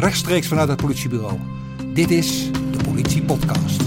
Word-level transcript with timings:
rechtstreeks 0.00 0.46
vanuit 0.46 0.68
het 0.68 0.80
politiebureau. 0.80 1.38
Dit 1.94 2.10
is 2.10 2.50
de 2.52 2.84
Politie 2.84 3.22
Podcast. 3.22 3.82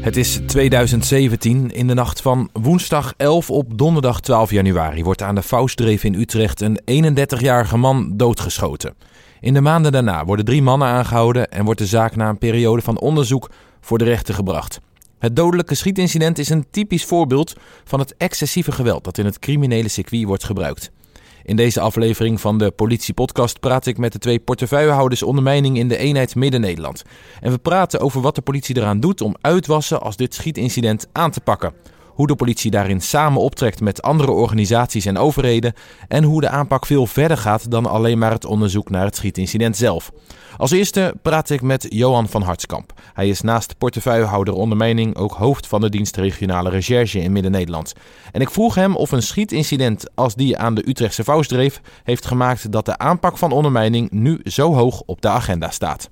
Het 0.00 0.16
is 0.16 0.40
2017. 0.46 1.70
In 1.70 1.86
de 1.86 1.94
nacht 1.94 2.20
van 2.20 2.48
woensdag 2.52 3.14
11 3.16 3.50
op 3.50 3.78
donderdag 3.78 4.20
12 4.20 4.50
januari 4.50 5.04
wordt 5.04 5.22
aan 5.22 5.34
de 5.34 5.42
Faustdreef 5.42 6.04
in 6.04 6.14
Utrecht 6.14 6.60
een 6.60 6.80
31-jarige 6.90 7.76
man 7.76 8.16
doodgeschoten. 8.16 8.94
In 9.40 9.54
de 9.54 9.60
maanden 9.60 9.92
daarna 9.92 10.24
worden 10.24 10.44
drie 10.44 10.62
mannen 10.62 10.88
aangehouden 10.88 11.50
en 11.50 11.64
wordt 11.64 11.80
de 11.80 11.86
zaak 11.86 12.16
na 12.16 12.28
een 12.28 12.38
periode 12.38 12.82
van 12.82 13.00
onderzoek 13.00 13.50
voor 13.80 13.98
de 13.98 14.04
rechter 14.04 14.34
gebracht. 14.34 14.80
Het 15.18 15.36
dodelijke 15.36 15.74
schietincident 15.74 16.38
is 16.38 16.48
een 16.48 16.66
typisch 16.70 17.04
voorbeeld 17.04 17.54
van 17.84 17.98
het 17.98 18.14
excessieve 18.16 18.72
geweld 18.72 19.04
dat 19.04 19.18
in 19.18 19.24
het 19.24 19.38
criminele 19.38 19.88
circuit 19.88 20.24
wordt 20.24 20.44
gebruikt. 20.44 20.90
In 21.44 21.56
deze 21.56 21.80
aflevering 21.80 22.40
van 22.40 22.58
de 22.58 22.70
Politie-podcast 22.70 23.60
praat 23.60 23.86
ik 23.86 23.98
met 23.98 24.12
de 24.12 24.18
twee 24.18 24.38
portefeuillehouders 24.38 25.22
ondermijning 25.22 25.78
in 25.78 25.88
de 25.88 25.96
eenheid 25.96 26.34
Midden-Nederland. 26.34 27.02
En 27.40 27.52
we 27.52 27.58
praten 27.58 28.00
over 28.00 28.20
wat 28.20 28.34
de 28.34 28.42
politie 28.42 28.76
eraan 28.76 29.00
doet 29.00 29.20
om 29.20 29.36
uitwassen 29.40 30.00
als 30.00 30.16
dit 30.16 30.34
schietincident 30.34 31.08
aan 31.12 31.30
te 31.30 31.40
pakken 31.40 31.72
hoe 32.14 32.26
de 32.26 32.34
politie 32.34 32.70
daarin 32.70 33.00
samen 33.00 33.40
optrekt 33.40 33.80
met 33.80 34.02
andere 34.02 34.30
organisaties 34.30 35.06
en 35.06 35.18
overheden 35.18 35.72
en 36.08 36.24
hoe 36.24 36.40
de 36.40 36.48
aanpak 36.48 36.86
veel 36.86 37.06
verder 37.06 37.36
gaat 37.36 37.70
dan 37.70 37.86
alleen 37.86 38.18
maar 38.18 38.30
het 38.30 38.44
onderzoek 38.44 38.90
naar 38.90 39.04
het 39.04 39.16
schietincident 39.16 39.76
zelf. 39.76 40.12
Als 40.56 40.70
eerste 40.70 41.14
praat 41.22 41.50
ik 41.50 41.62
met 41.62 41.86
Johan 41.88 42.28
van 42.28 42.42
Hartskamp. 42.42 42.92
Hij 43.12 43.28
is 43.28 43.40
naast 43.40 43.78
portefeuillehouder 43.78 44.54
ondermijning 44.54 45.16
ook 45.16 45.32
hoofd 45.32 45.66
van 45.66 45.80
de 45.80 45.90
dienst 45.90 46.16
regionale 46.16 46.70
recherche 46.70 47.20
in 47.20 47.32
Midden-Nederland. 47.32 47.92
En 48.32 48.40
ik 48.40 48.50
vroeg 48.50 48.74
hem 48.74 48.96
of 48.96 49.12
een 49.12 49.22
schietincident 49.22 50.04
als 50.14 50.34
die 50.34 50.58
aan 50.58 50.74
de 50.74 50.88
Utrechtse 50.88 51.24
Vouwsdreef 51.24 51.80
heeft 52.04 52.26
gemaakt 52.26 52.72
dat 52.72 52.84
de 52.84 52.98
aanpak 52.98 53.38
van 53.38 53.52
ondermijning 53.52 54.10
nu 54.10 54.40
zo 54.44 54.74
hoog 54.74 55.02
op 55.06 55.20
de 55.22 55.28
agenda 55.28 55.70
staat. 55.70 56.10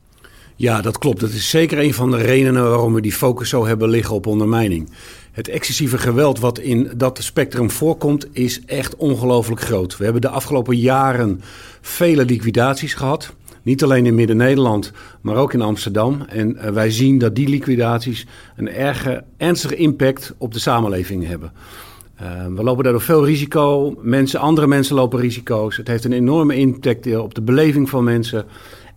Ja, 0.60 0.80
dat 0.80 0.98
klopt. 0.98 1.20
Dat 1.20 1.30
is 1.30 1.50
zeker 1.50 1.78
een 1.78 1.94
van 1.94 2.10
de 2.10 2.16
redenen 2.16 2.62
waarom 2.62 2.94
we 2.94 3.00
die 3.00 3.12
focus 3.12 3.48
zo 3.48 3.66
hebben 3.66 3.88
liggen 3.88 4.14
op 4.14 4.26
ondermijning. 4.26 4.90
Het 5.32 5.48
excessieve 5.48 5.98
geweld 5.98 6.38
wat 6.40 6.58
in 6.58 6.90
dat 6.96 7.18
spectrum 7.22 7.70
voorkomt 7.70 8.26
is 8.32 8.64
echt 8.64 8.96
ongelooflijk 8.96 9.60
groot. 9.60 9.96
We 9.96 10.04
hebben 10.04 10.22
de 10.22 10.28
afgelopen 10.28 10.76
jaren 10.76 11.40
vele 11.80 12.24
liquidaties 12.24 12.94
gehad. 12.94 13.34
Niet 13.62 13.82
alleen 13.82 14.06
in 14.06 14.14
Midden-Nederland, 14.14 14.92
maar 15.20 15.36
ook 15.36 15.52
in 15.52 15.60
Amsterdam. 15.60 16.22
En 16.28 16.56
eh, 16.56 16.72
wij 16.72 16.90
zien 16.90 17.18
dat 17.18 17.34
die 17.34 17.48
liquidaties 17.48 18.26
een 18.56 18.68
erge, 18.68 19.24
ernstige 19.36 19.76
impact 19.76 20.34
op 20.38 20.52
de 20.52 20.60
samenleving 20.60 21.26
hebben. 21.26 21.52
Uh, 22.22 22.46
we 22.56 22.62
lopen 22.62 22.84
daardoor 22.84 23.02
veel 23.02 23.24
risico. 23.24 23.94
Mensen, 24.00 24.40
andere 24.40 24.66
mensen 24.66 24.94
lopen 24.94 25.20
risico's. 25.20 25.76
Het 25.76 25.88
heeft 25.88 26.04
een 26.04 26.12
enorme 26.12 26.56
impact 26.56 27.16
op 27.16 27.34
de 27.34 27.42
beleving 27.42 27.88
van 27.88 28.04
mensen. 28.04 28.46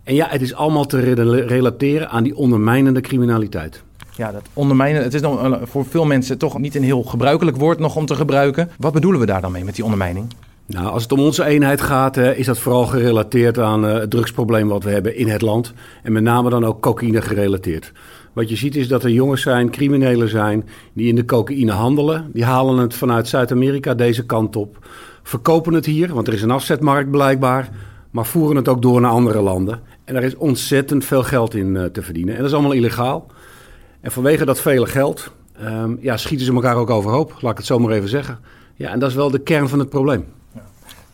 En 0.04 0.14
ja, 0.14 0.26
het 0.30 0.42
is 0.42 0.54
allemaal 0.54 0.86
te 0.86 0.98
relateren 1.46 2.08
aan 2.08 2.22
die 2.22 2.36
ondermijnende 2.36 3.00
criminaliteit. 3.00 3.82
Ja, 4.16 4.32
dat 4.32 4.42
ondermijnen, 4.52 5.02
het 5.02 5.14
is 5.14 5.20
nog 5.20 5.60
voor 5.62 5.84
veel 5.86 6.04
mensen 6.04 6.38
toch 6.38 6.58
niet 6.58 6.74
een 6.74 6.82
heel 6.82 7.02
gebruikelijk 7.02 7.56
woord 7.56 7.78
nog 7.78 7.96
om 7.96 8.06
te 8.06 8.14
gebruiken. 8.14 8.70
Wat 8.78 8.92
bedoelen 8.92 9.20
we 9.20 9.26
daar 9.26 9.40
dan 9.40 9.52
mee 9.52 9.64
met 9.64 9.74
die 9.74 9.84
ondermijning? 9.84 10.26
Nou, 10.66 10.86
als 10.86 11.02
het 11.02 11.12
om 11.12 11.20
onze 11.20 11.44
eenheid 11.44 11.80
gaat, 11.80 12.16
is 12.16 12.46
dat 12.46 12.58
vooral 12.58 12.86
gerelateerd 12.86 13.58
aan 13.58 13.84
uh, 13.84 13.92
het 13.92 14.10
drugsprobleem 14.10 14.68
wat 14.68 14.84
we 14.84 14.90
hebben 14.90 15.16
in 15.16 15.28
het 15.28 15.42
land. 15.42 15.72
En 16.02 16.12
met 16.12 16.22
name 16.22 16.50
dan 16.50 16.64
ook 16.64 16.80
cocaïne 16.80 17.22
gerelateerd. 17.22 17.92
Wat 18.32 18.48
je 18.48 18.56
ziet 18.56 18.76
is 18.76 18.88
dat 18.88 19.04
er 19.04 19.10
jongens 19.10 19.42
zijn, 19.42 19.70
criminelen 19.70 20.28
zijn, 20.28 20.68
die 20.92 21.08
in 21.08 21.14
de 21.14 21.24
cocaïne 21.24 21.72
handelen. 21.72 22.30
Die 22.32 22.44
halen 22.44 22.76
het 22.76 22.94
vanuit 22.94 23.28
Zuid-Amerika 23.28 23.94
deze 23.94 24.26
kant 24.26 24.56
op. 24.56 24.86
Verkopen 25.22 25.72
het 25.72 25.86
hier, 25.86 26.14
want 26.14 26.28
er 26.28 26.34
is 26.34 26.42
een 26.42 26.50
afzetmarkt 26.50 27.10
blijkbaar. 27.10 27.68
Maar 28.10 28.26
voeren 28.26 28.56
het 28.56 28.68
ook 28.68 28.82
door 28.82 29.00
naar 29.00 29.10
andere 29.10 29.40
landen. 29.40 29.80
En 30.04 30.14
daar 30.14 30.22
is 30.22 30.36
ontzettend 30.36 31.04
veel 31.04 31.22
geld 31.22 31.54
in 31.54 31.74
uh, 31.74 31.84
te 31.84 32.02
verdienen. 32.02 32.34
En 32.34 32.40
dat 32.40 32.48
is 32.48 32.54
allemaal 32.54 32.72
illegaal. 32.72 33.26
En 34.00 34.12
vanwege 34.12 34.44
dat 34.44 34.60
vele 34.60 34.86
geld 34.86 35.30
um, 35.62 35.98
ja, 36.00 36.16
schieten 36.16 36.46
ze 36.46 36.52
elkaar 36.52 36.76
ook 36.76 36.90
overhoop, 36.90 37.36
laat 37.40 37.50
ik 37.50 37.56
het 37.56 37.66
zo 37.66 37.78
maar 37.78 37.92
even 37.92 38.08
zeggen. 38.08 38.38
Ja, 38.74 38.90
en 38.90 38.98
dat 38.98 39.10
is 39.10 39.16
wel 39.16 39.30
de 39.30 39.38
kern 39.38 39.68
van 39.68 39.78
het 39.78 39.88
probleem. 39.88 40.24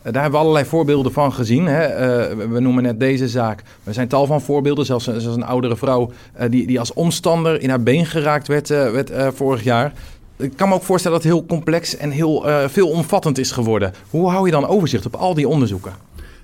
Eh, 0.01 0.11
daar 0.13 0.21
hebben 0.21 0.31
we 0.31 0.37
allerlei 0.37 0.65
voorbeelden 0.65 1.11
van 1.11 1.33
gezien. 1.33 1.65
Hè? 1.65 1.87
Uh, 1.89 2.49
we 2.49 2.59
noemen 2.59 2.83
net 2.83 2.99
deze 2.99 3.27
zaak. 3.27 3.63
Er 3.83 3.93
zijn 3.93 4.07
tal 4.07 4.25
van 4.25 4.41
voorbeelden. 4.41 4.85
Zelfs, 4.85 5.07
een 5.07 5.43
oudere 5.43 5.75
vrouw 5.75 6.11
die, 6.49 6.67
die 6.67 6.79
als 6.79 6.93
omstander 6.93 7.61
in 7.61 7.69
haar 7.69 7.83
been 7.83 8.05
geraakt 8.05 8.47
werd, 8.47 8.67
werd 8.67 9.11
vorig 9.35 9.63
jaar. 9.63 9.93
Ik 10.37 10.51
kan 10.55 10.69
me 10.69 10.75
ook 10.75 10.83
voorstellen 10.83 11.17
dat 11.17 11.27
het 11.27 11.35
heel 11.37 11.45
complex 11.45 11.97
en 11.97 12.09
heel 12.09 12.45
veelomvattend 12.67 13.37
is 13.37 13.51
geworden. 13.51 13.93
Hoe 14.09 14.29
hou 14.29 14.45
je 14.45 14.51
dan 14.51 14.67
overzicht 14.67 15.05
op 15.05 15.15
al 15.15 15.33
die 15.33 15.47
onderzoeken? 15.47 15.91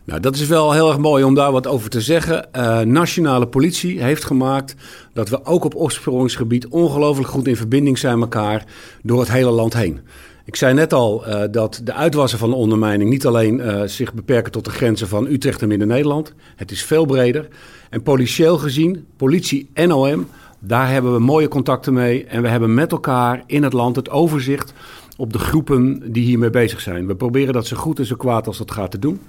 Nou, 0.07 0.19
dat 0.19 0.35
is 0.35 0.47
wel 0.47 0.71
heel 0.71 0.87
erg 0.87 0.97
mooi 0.97 1.23
om 1.23 1.33
daar 1.33 1.51
wat 1.51 1.67
over 1.67 1.89
te 1.89 2.01
zeggen. 2.01 2.47
Uh, 2.55 2.79
nationale 2.79 3.47
politie 3.47 4.03
heeft 4.03 4.23
gemaakt 4.23 4.75
dat 5.13 5.29
we 5.29 5.45
ook 5.45 5.63
op 5.63 5.75
opsporingsgebied 5.75 6.67
ongelooflijk 6.67 7.29
goed 7.29 7.47
in 7.47 7.55
verbinding 7.55 7.97
zijn 7.97 8.19
met 8.19 8.33
elkaar 8.33 8.65
door 9.03 9.19
het 9.19 9.31
hele 9.31 9.49
land 9.49 9.73
heen. 9.73 9.99
Ik 10.45 10.55
zei 10.55 10.73
net 10.73 10.93
al 10.93 11.27
uh, 11.27 11.43
dat 11.51 11.81
de 11.83 11.93
uitwassen 11.93 12.39
van 12.39 12.49
de 12.49 12.55
ondermijning 12.55 13.09
niet 13.09 13.25
alleen 13.25 13.59
uh, 13.59 13.81
zich 13.83 14.13
beperken 14.13 14.51
tot 14.51 14.65
de 14.65 14.71
grenzen 14.71 15.07
van 15.07 15.25
Utrecht 15.25 15.61
en 15.61 15.67
Midden-Nederland. 15.67 16.33
Het 16.55 16.71
is 16.71 16.83
veel 16.83 17.05
breder. 17.05 17.47
En 17.89 18.03
politieel 18.03 18.57
gezien, 18.57 19.05
politie 19.17 19.69
en 19.73 19.91
OM, 19.91 20.27
daar 20.59 20.91
hebben 20.91 21.13
we 21.13 21.19
mooie 21.19 21.47
contacten 21.47 21.93
mee. 21.93 22.25
En 22.25 22.41
we 22.41 22.47
hebben 22.47 22.73
met 22.73 22.91
elkaar 22.91 23.43
in 23.45 23.63
het 23.63 23.73
land 23.73 23.95
het 23.95 24.09
overzicht 24.09 24.73
op 25.17 25.33
de 25.33 25.39
groepen 25.39 26.11
die 26.11 26.23
hiermee 26.23 26.49
bezig 26.49 26.81
zijn. 26.81 27.07
We 27.07 27.15
proberen 27.15 27.53
dat 27.53 27.67
zo 27.67 27.77
goed 27.77 27.99
en 27.99 28.05
zo 28.05 28.15
kwaad 28.15 28.47
als 28.47 28.57
dat 28.57 28.71
gaat 28.71 28.91
te 28.91 28.99
doen. 28.99 29.19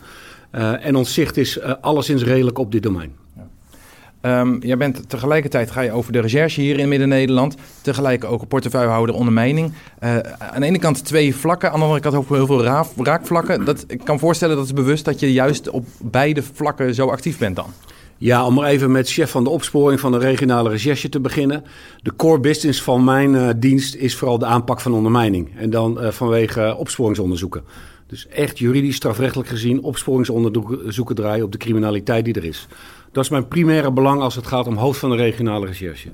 Uh, 0.52 0.86
en 0.86 0.96
ons 0.96 1.14
zicht 1.14 1.36
is 1.36 1.58
uh, 1.58 1.72
alleszins 1.80 2.22
redelijk 2.22 2.58
op 2.58 2.72
dit 2.72 2.82
domein. 2.82 3.12
Ja. 3.36 4.40
Um, 4.40 4.62
jij 4.62 4.76
bent 4.76 5.08
tegelijkertijd 5.08 5.70
ga 5.70 5.80
je 5.80 5.92
over 5.92 6.12
de 6.12 6.20
recherche 6.20 6.60
hier 6.60 6.78
in 6.78 6.88
Midden-Nederland. 6.88 7.56
Tegelijk 7.82 8.24
ook 8.24 8.48
portefeuillehouder 8.48 9.14
ondermijning. 9.14 9.72
Uh, 10.00 10.16
aan 10.38 10.60
de 10.60 10.66
ene 10.66 10.78
kant 10.78 11.04
twee 11.04 11.34
vlakken, 11.34 11.70
aan 11.72 11.78
de 11.78 11.84
andere 11.84 12.00
kant 12.00 12.14
ook 12.14 12.28
heel 12.28 12.46
veel 12.46 12.62
raaf, 12.62 12.92
raakvlakken. 12.96 13.64
Dat, 13.64 13.84
ik 13.86 14.04
kan 14.04 14.18
voorstellen 14.18 14.56
dat 14.56 14.66
het 14.66 14.74
bewust 14.74 15.04
dat 15.04 15.20
je 15.20 15.32
juist 15.32 15.70
op 15.70 15.86
beide 16.02 16.42
vlakken 16.42 16.94
zo 16.94 17.06
actief 17.06 17.38
bent 17.38 17.56
dan. 17.56 17.70
Ja, 18.16 18.46
om 18.46 18.54
maar 18.54 18.68
even 18.68 18.90
met 18.90 19.10
chef 19.10 19.30
van 19.30 19.44
de 19.44 19.50
opsporing 19.50 20.00
van 20.00 20.12
de 20.12 20.18
regionale 20.18 20.70
recherche 20.70 21.08
te 21.08 21.20
beginnen. 21.20 21.64
De 22.02 22.16
core 22.16 22.40
business 22.40 22.82
van 22.82 23.04
mijn 23.04 23.60
dienst 23.60 23.94
is 23.94 24.16
vooral 24.16 24.38
de 24.38 24.46
aanpak 24.46 24.80
van 24.80 24.94
ondermijning. 24.94 25.50
En 25.56 25.70
dan 25.70 25.98
vanwege 26.00 26.76
opsporingsonderzoeken. 26.78 27.62
Dus 28.08 28.28
echt 28.28 28.58
juridisch, 28.58 28.96
strafrechtelijk 28.96 29.48
gezien 29.48 29.82
opsporingsonderzoeken 29.82 31.14
draaien 31.14 31.44
op 31.44 31.52
de 31.52 31.58
criminaliteit 31.58 32.24
die 32.24 32.34
er 32.34 32.44
is. 32.44 32.68
Dat 33.12 33.24
is 33.24 33.30
mijn 33.30 33.48
primaire 33.48 33.92
belang 33.92 34.20
als 34.20 34.34
het 34.34 34.46
gaat 34.46 34.66
om 34.66 34.76
hoofd 34.76 34.98
van 34.98 35.10
de 35.10 35.16
regionale 35.16 35.66
recherche. 35.66 36.12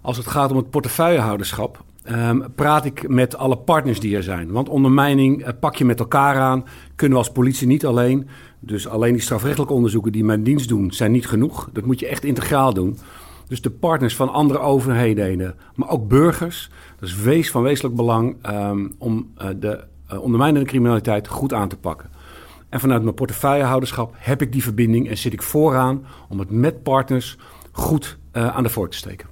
Als 0.00 0.16
het 0.16 0.26
gaat 0.26 0.50
om 0.50 0.56
het 0.56 0.70
portefeuillehouderschap, 0.70 1.84
um, 2.10 2.44
praat 2.54 2.84
ik 2.84 3.08
met 3.08 3.36
alle 3.36 3.56
partners 3.56 4.00
die 4.00 4.16
er 4.16 4.22
zijn. 4.22 4.50
Want 4.50 4.68
ondermijning 4.68 5.40
uh, 5.40 5.48
pak 5.60 5.74
je 5.74 5.84
met 5.84 6.00
elkaar 6.00 6.36
aan, 6.36 6.64
kunnen 6.94 7.18
we 7.18 7.24
als 7.24 7.32
politie 7.32 7.66
niet 7.66 7.86
alleen. 7.86 8.28
Dus 8.60 8.88
alleen 8.88 9.12
die 9.12 9.22
strafrechtelijke 9.22 9.74
onderzoeken 9.74 10.12
die 10.12 10.24
mijn 10.24 10.42
dienst 10.42 10.68
doen, 10.68 10.92
zijn 10.92 11.12
niet 11.12 11.26
genoeg. 11.26 11.68
Dat 11.72 11.84
moet 11.84 12.00
je 12.00 12.06
echt 12.06 12.24
integraal 12.24 12.74
doen. 12.74 12.98
Dus 13.48 13.60
de 13.60 13.70
partners 13.70 14.16
van 14.16 14.32
andere 14.32 14.58
overheden, 14.58 15.54
maar 15.74 15.88
ook 15.88 16.08
burgers. 16.08 16.70
Dat 17.00 17.08
is 17.08 17.16
wees 17.16 17.50
van 17.50 17.62
wezenlijk 17.62 17.96
belang 17.96 18.36
um, 18.46 18.94
om 18.98 19.32
uh, 19.38 19.48
de 19.56 19.84
ondermijnende 20.20 20.68
criminaliteit 20.68 21.28
goed 21.28 21.52
aan 21.52 21.68
te 21.68 21.76
pakken. 21.76 22.10
En 22.68 22.80
vanuit 22.80 23.02
mijn 23.02 23.14
portefeuillehouderschap 23.14 24.14
heb 24.18 24.42
ik 24.42 24.52
die 24.52 24.62
verbinding 24.62 25.08
en 25.08 25.18
zit 25.18 25.32
ik 25.32 25.42
vooraan 25.42 26.06
om 26.28 26.38
het 26.38 26.50
met 26.50 26.82
partners 26.82 27.36
goed 27.72 28.18
uh, 28.32 28.56
aan 28.56 28.62
de 28.62 28.68
voor 28.68 28.90
te 28.90 28.96
steken. 28.96 29.28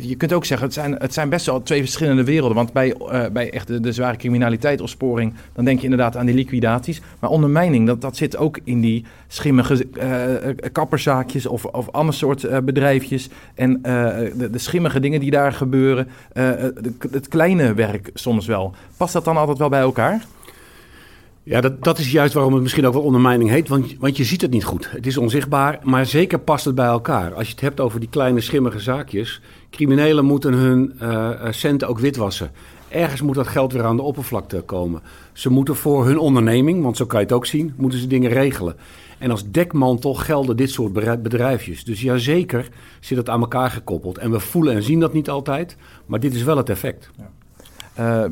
Je 0.00 0.16
kunt 0.16 0.32
ook 0.32 0.44
zeggen, 0.44 0.66
het 0.66 0.74
zijn, 0.74 0.92
het 0.92 1.14
zijn 1.14 1.28
best 1.28 1.46
wel 1.46 1.62
twee 1.62 1.80
verschillende 1.80 2.24
werelden. 2.24 2.56
Want 2.56 2.72
bij, 2.72 2.94
uh, 3.00 3.26
bij 3.32 3.52
echt 3.52 3.82
de, 3.82 3.92
zware 3.92 4.16
criminaliteit 4.16 4.80
of 4.80 4.88
sporing, 4.88 5.34
dan 5.52 5.64
denk 5.64 5.78
je 5.78 5.84
inderdaad 5.84 6.16
aan 6.16 6.26
die 6.26 6.34
liquidaties. 6.34 7.00
Maar 7.18 7.30
ondermijning, 7.30 7.86
dat, 7.86 8.00
dat 8.00 8.16
zit 8.16 8.36
ook 8.36 8.58
in 8.64 8.80
die 8.80 9.04
schimmige 9.26 9.86
uh, 9.92 10.70
kapperszaakjes 10.72 11.46
of, 11.46 11.64
of 11.64 11.90
ander 11.90 12.14
soort 12.14 12.64
bedrijfjes. 12.64 13.28
En 13.54 13.82
de, 13.82 14.48
de, 14.50 14.58
schimmige 14.58 15.00
dingen 15.00 15.20
die 15.20 15.30
daar 15.30 15.52
gebeuren. 15.52 16.08
Het 17.10 17.28
kleine 17.28 17.74
werk 17.74 18.10
soms 18.14 18.46
wel. 18.46 18.74
Past 18.96 19.12
dat 19.12 19.24
dan 19.24 19.36
altijd 19.36 19.58
wel 19.58 19.68
bij 19.68 19.80
elkaar? 19.80 20.24
Ja, 21.48 21.60
dat, 21.60 21.84
dat 21.84 21.98
is 21.98 22.10
juist 22.10 22.34
waarom 22.34 22.52
het 22.52 22.62
misschien 22.62 22.86
ook 22.86 22.92
wel 22.92 23.02
ondermijning 23.02 23.50
heet. 23.50 23.68
Want, 23.68 23.96
want 23.98 24.16
je 24.16 24.24
ziet 24.24 24.40
het 24.40 24.50
niet 24.50 24.64
goed. 24.64 24.90
Het 24.90 25.06
is 25.06 25.16
onzichtbaar, 25.16 25.78
maar 25.82 26.06
zeker 26.06 26.38
past 26.38 26.64
het 26.64 26.74
bij 26.74 26.86
elkaar. 26.86 27.34
Als 27.34 27.46
je 27.46 27.52
het 27.52 27.60
hebt 27.60 27.80
over 27.80 28.00
die 28.00 28.08
kleine 28.08 28.40
schimmige 28.40 28.80
zaakjes. 28.80 29.40
Criminelen 29.70 30.24
moeten 30.24 30.52
hun 30.52 30.94
uh, 31.02 31.30
centen 31.50 31.88
ook 31.88 31.98
witwassen. 31.98 32.50
Ergens 32.88 33.22
moet 33.22 33.34
dat 33.34 33.46
geld 33.46 33.72
weer 33.72 33.84
aan 33.84 33.96
de 33.96 34.02
oppervlakte 34.02 34.60
komen. 34.60 35.02
Ze 35.32 35.50
moeten 35.50 35.76
voor 35.76 36.06
hun 36.06 36.18
onderneming, 36.18 36.82
want 36.82 36.96
zo 36.96 37.06
kan 37.06 37.18
je 37.18 37.24
het 37.24 37.34
ook 37.34 37.46
zien, 37.46 37.74
moeten 37.76 37.98
ze 37.98 38.06
dingen 38.06 38.30
regelen. 38.30 38.76
En 39.18 39.30
als 39.30 39.50
dekmantel 39.50 40.14
gelden 40.14 40.56
dit 40.56 40.70
soort 40.70 40.92
bedrijfjes. 41.22 41.84
Dus 41.84 42.00
ja, 42.00 42.16
zeker 42.16 42.68
zit 43.00 43.18
het 43.18 43.28
aan 43.28 43.40
elkaar 43.40 43.70
gekoppeld. 43.70 44.18
En 44.18 44.30
we 44.30 44.40
voelen 44.40 44.74
en 44.74 44.82
zien 44.82 45.00
dat 45.00 45.12
niet 45.12 45.30
altijd, 45.30 45.76
maar 46.06 46.20
dit 46.20 46.34
is 46.34 46.42
wel 46.42 46.56
het 46.56 46.68
effect. 46.68 47.10
Ja. 47.16 47.30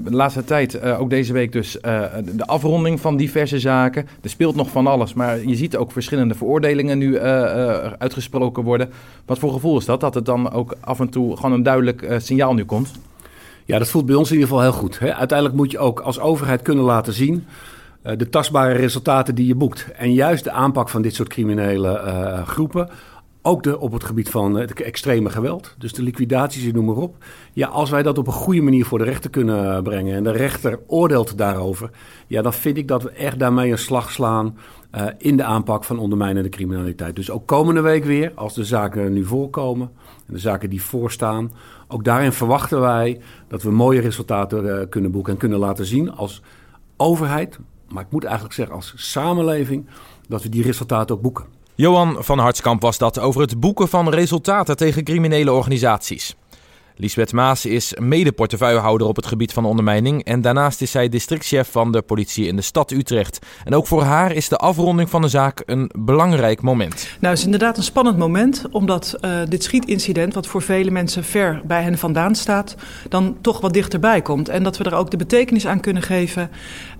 De 0.05 0.11
laatste 0.11 0.45
tijd, 0.45 0.83
ook 0.83 1.11
deze 1.11 1.33
week 1.33 1.53
dus, 1.53 1.79
de 2.23 2.47
afronding 2.47 3.01
van 3.01 3.17
diverse 3.17 3.59
zaken. 3.59 4.09
Er 4.23 4.31
speelt 4.31 4.57
nog 4.57 4.71
van 4.71 4.87
alles, 4.87 5.15
maar 5.15 5.47
je 5.47 5.57
ziet 5.57 5.77
ook 5.77 5.93
verschillende 5.93 6.35
veroordelingen 6.35 6.99
nu 6.99 7.19
uitgesproken 7.99 8.63
worden. 8.63 8.91
Wat 9.25 9.39
voor 9.39 9.53
gevoel 9.53 9.79
is 9.79 9.85
dat? 9.85 10.01
Dat 10.01 10.15
het 10.15 10.25
dan 10.25 10.53
ook 10.53 10.75
af 10.81 11.01
en 11.01 11.09
toe 11.09 11.37
gewoon 11.37 11.53
een 11.53 11.63
duidelijk 11.63 12.15
signaal 12.19 12.55
nu 12.55 12.65
komt? 12.65 12.93
Ja, 13.65 13.79
dat 13.79 13.89
voelt 13.89 14.07
bij 14.07 14.15
ons 14.15 14.29
in 14.29 14.35
ieder 14.35 14.49
geval 14.49 14.65
heel 14.65 14.79
goed. 14.79 14.99
Hè? 14.99 15.15
Uiteindelijk 15.15 15.59
moet 15.59 15.71
je 15.71 15.79
ook 15.79 16.01
als 16.01 16.21
overheid 16.21 16.63
kunnen 16.63 16.85
laten 16.85 17.13
zien 17.13 17.47
de 18.17 18.29
tastbare 18.29 18.75
resultaten 18.75 19.35
die 19.35 19.47
je 19.47 19.55
boekt. 19.55 19.87
En 19.97 20.13
juist 20.13 20.45
de 20.45 20.51
aanpak 20.51 20.89
van 20.89 21.03
dit 21.03 21.15
soort 21.15 21.29
criminele 21.29 22.03
groepen 22.47 22.89
ook 23.47 23.63
de, 23.63 23.79
op 23.79 23.93
het 23.93 24.05
gebied 24.05 24.31
van 24.31 24.55
het 24.55 24.83
extreme 24.83 25.31
geweld. 25.31 25.75
Dus 25.79 25.93
de 25.93 26.03
liquidaties, 26.03 26.73
noem 26.73 26.85
maar 26.85 26.97
op. 26.97 27.17
Ja, 27.53 27.69
als 27.69 27.91
wij 27.91 28.03
dat 28.03 28.19
op 28.19 28.27
een 28.27 28.33
goede 28.33 28.61
manier 28.61 28.85
voor 28.85 28.99
de 28.99 29.05
rechter 29.05 29.31
kunnen 29.31 29.83
brengen. 29.83 30.15
en 30.15 30.25
de 30.25 30.31
rechter 30.31 30.79
oordeelt 30.87 31.39
daarover. 31.39 31.91
ja, 32.27 32.43
dan 32.43 32.53
vind 32.53 32.77
ik 32.77 32.89
dat 32.89 33.03
we 33.03 33.11
echt 33.11 33.39
daarmee 33.39 33.71
een 33.71 33.79
slag 33.79 34.11
slaan. 34.11 34.59
Uh, 34.95 35.07
in 35.19 35.37
de 35.37 35.45
aanpak 35.45 35.85
van 35.85 35.99
ondermijnende 35.99 36.49
criminaliteit. 36.49 37.17
Dus 37.17 37.31
ook 37.31 37.47
komende 37.47 37.81
week 37.81 38.05
weer, 38.05 38.33
als 38.35 38.55
de 38.55 38.65
zaken 38.65 39.13
nu 39.13 39.25
voorkomen. 39.25 39.91
en 40.27 40.33
de 40.33 40.39
zaken 40.39 40.71
die 40.71 40.83
voorstaan. 40.83 41.53
ook 41.89 42.05
daarin 42.05 42.33
verwachten 42.33 42.81
wij 42.81 43.21
dat 43.49 43.63
we 43.63 43.71
mooie 43.71 44.01
resultaten 44.01 44.89
kunnen 44.89 45.11
boeken. 45.11 45.33
en 45.33 45.39
kunnen 45.39 45.59
laten 45.59 45.87
zien 45.87 46.13
als 46.13 46.43
overheid. 46.97 47.59
maar 47.89 48.03
ik 48.03 48.11
moet 48.11 48.25
eigenlijk 48.25 48.55
zeggen 48.55 48.75
als 48.75 48.93
samenleving. 48.97 49.87
dat 50.29 50.43
we 50.43 50.49
die 50.49 50.63
resultaten 50.63 51.17
ook 51.17 51.23
boeken. 51.23 51.56
Johan 51.79 52.17
van 52.19 52.39
Hartskamp 52.39 52.83
was 52.83 52.99
dat 52.99 53.19
over 53.19 53.41
het 53.41 53.61
boeken 53.61 53.89
van 53.89 54.09
resultaten 54.09 54.77
tegen 54.77 55.05
criminele 55.05 55.53
organisaties. 55.53 56.37
Lisbeth 56.99 57.33
Maas 57.33 57.67
is 57.67 57.95
mede-portefeuillehouder 57.99 59.07
op 59.07 59.17
het 59.17 59.27
gebied 59.27 59.53
van 59.53 59.65
ondermijning 59.65 60.25
en 60.25 60.41
daarnaast 60.41 60.83
is 60.83 60.91
zij 60.91 61.09
districtchef 61.09 61.69
van 61.71 61.93
de 61.93 62.03
politie 62.03 62.47
in 62.47 62.57
de 62.57 62.63
stad 62.63 62.91
Utrecht. 62.91 63.39
En 63.65 63.75
ook 63.75 63.87
voor 63.87 64.03
haar 64.03 64.33
is 64.33 64.49
de 64.49 64.57
afronding 64.57 65.11
van 65.11 65.23
de 65.23 65.29
zaak 65.29 65.63
een 65.67 65.91
belangrijk 65.99 66.63
moment. 66.63 66.95
Nou, 66.95 67.33
het 67.33 67.39
is 67.39 67.45
inderdaad 67.45 67.77
een 67.77 67.83
spannend 67.83 68.19
moment, 68.19 68.65
omdat 68.71 69.15
uh, 69.21 69.31
dit 69.49 69.63
schietincident, 69.63 70.35
wat 70.35 70.47
voor 70.47 70.63
vele 70.63 70.91
mensen 70.91 71.25
ver 71.25 71.61
bij 71.65 71.83
hen 71.83 71.99
vandaan 71.99 72.35
staat, 72.35 72.75
dan 73.09 73.37
toch 73.41 73.61
wat 73.61 73.73
dichterbij 73.73 74.23
komt. 74.23 74.49
En 74.49 74.63
dat 74.63 74.77
we 74.77 74.85
er 74.85 74.95
ook 74.95 75.11
de 75.11 75.17
betekenis 75.17 75.67
aan 75.67 75.81
kunnen 75.81 76.03
geven 76.03 76.51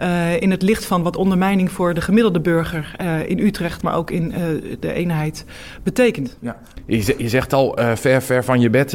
uh, 0.01 0.41
in 0.41 0.51
het 0.51 0.63
licht 0.63 0.85
van 0.85 1.03
wat 1.03 1.17
ondermijning 1.17 1.73
voor 1.73 1.95
de 1.95 2.01
gemiddelde 2.01 2.41
burger 2.41 2.97
uh, 3.01 3.29
in 3.29 3.39
Utrecht, 3.39 3.83
maar 3.83 3.95
ook 3.95 4.11
in 4.11 4.35
de 4.81 4.93
eenheid 4.93 5.45
betekent. 5.83 6.37
Ja. 6.41 6.57
Je, 6.87 7.15
je 7.19 7.29
zegt 7.29 7.53
al 7.53 7.79
ver, 7.95 8.23
ver 8.23 8.45
van 8.45 8.61
je 8.61 8.71
bed, 8.71 8.91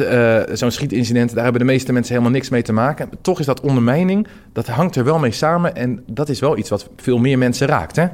zo'n 0.52 0.70
schiet 0.70 0.91
daar 1.34 1.44
hebben 1.44 1.60
de 1.60 1.72
meeste 1.72 1.92
mensen 1.92 2.12
helemaal 2.12 2.34
niks 2.34 2.48
mee 2.48 2.62
te 2.62 2.72
maken. 2.72 3.08
Toch 3.20 3.40
is 3.40 3.46
dat 3.46 3.60
ondermijning, 3.60 4.26
dat 4.52 4.66
hangt 4.66 4.96
er 4.96 5.04
wel 5.04 5.18
mee 5.18 5.32
samen 5.32 5.76
en 5.76 6.02
dat 6.06 6.28
is 6.28 6.40
wel 6.40 6.56
iets 6.56 6.68
wat 6.70 6.88
veel 6.96 7.18
meer 7.18 7.38
mensen 7.38 7.66
raakt, 7.66 7.96
hè? 7.96 8.06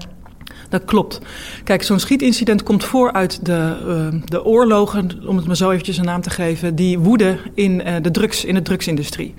Dat 0.68 0.84
klopt. 0.84 1.20
Kijk, 1.64 1.82
zo'n 1.82 1.98
schietincident 1.98 2.62
komt 2.62 2.84
voor 2.84 3.12
uit 3.12 3.46
de, 3.46 3.76
uh, 4.12 4.20
de 4.24 4.44
oorlogen, 4.44 5.10
om 5.26 5.36
het 5.36 5.46
maar 5.46 5.56
zo 5.56 5.70
eventjes 5.70 5.96
een 5.96 6.04
naam 6.04 6.20
te 6.20 6.30
geven, 6.30 6.74
die 6.74 6.98
woeden 6.98 7.38
in, 7.54 7.82
uh, 7.86 7.94
de 8.02 8.10
drugs, 8.10 8.44
in 8.44 8.54
de 8.54 8.62
drugsindustrie. 8.62 9.34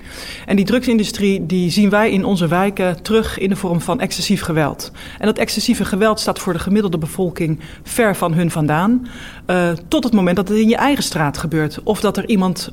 En 0.46 0.56
die 0.56 0.64
drugsindustrie 0.64 1.46
die 1.46 1.70
zien 1.70 1.90
wij 1.90 2.10
in 2.10 2.24
onze 2.24 2.48
wijken 2.48 3.02
terug 3.02 3.38
in 3.38 3.48
de 3.48 3.56
vorm 3.56 3.80
van 3.80 4.00
excessief 4.00 4.42
geweld. 4.42 4.92
En 5.18 5.26
dat 5.26 5.38
excessieve 5.38 5.84
geweld 5.84 6.20
staat 6.20 6.38
voor 6.38 6.52
de 6.52 6.58
gemiddelde 6.58 6.98
bevolking 6.98 7.60
ver 7.82 8.16
van 8.16 8.34
hun 8.34 8.50
vandaan. 8.50 9.06
Uh, 9.46 9.70
tot 9.88 10.04
het 10.04 10.12
moment 10.12 10.36
dat 10.36 10.48
het 10.48 10.58
in 10.58 10.68
je 10.68 10.76
eigen 10.76 11.02
straat 11.04 11.38
gebeurt. 11.38 11.80
Of 11.82 12.00
dat 12.00 12.16
er 12.16 12.28
iemand 12.28 12.72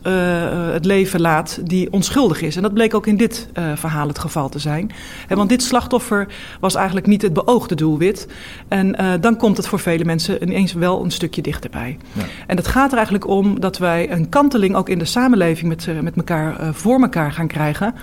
het 0.71 0.85
leven 0.85 1.21
laat 1.21 1.59
die 1.63 1.91
onschuldig 1.91 2.41
is. 2.41 2.55
En 2.55 2.61
dat 2.61 2.73
bleek 2.73 2.93
ook 2.93 3.07
in 3.07 3.17
dit 3.17 3.49
verhaal 3.75 4.07
het 4.07 4.19
geval 4.19 4.49
te 4.49 4.59
zijn. 4.59 4.91
En 5.27 5.37
want 5.37 5.49
dit 5.49 5.63
slachtoffer 5.63 6.27
was 6.59 6.75
eigenlijk 6.75 7.07
niet 7.07 7.21
het 7.21 7.33
beoogde 7.33 7.75
doelwit. 7.75 8.27
En 8.67 9.01
uh, 9.01 9.13
dan 9.21 9.37
komt 9.37 9.57
het 9.57 9.67
voor 9.67 9.79
vele 9.79 10.05
mensen 10.05 10.43
ineens 10.43 10.73
wel 10.73 11.03
een 11.03 11.11
stukje 11.11 11.41
dichterbij. 11.41 11.97
Ja. 12.13 12.23
En 12.47 12.57
het 12.57 12.67
gaat 12.67 12.89
er 12.89 12.95
eigenlijk 12.95 13.27
om 13.27 13.59
dat 13.59 13.77
wij 13.77 14.11
een 14.11 14.29
kanteling 14.29 14.75
ook 14.75 14.89
in 14.89 14.99
de 14.99 15.05
samenleving 15.05 15.67
met, 15.67 15.85
uh, 15.85 15.99
met 15.99 16.15
elkaar 16.15 16.61
uh, 16.61 16.69
voor 16.73 17.01
elkaar 17.01 17.31
gaan 17.31 17.47
krijgen. 17.47 17.93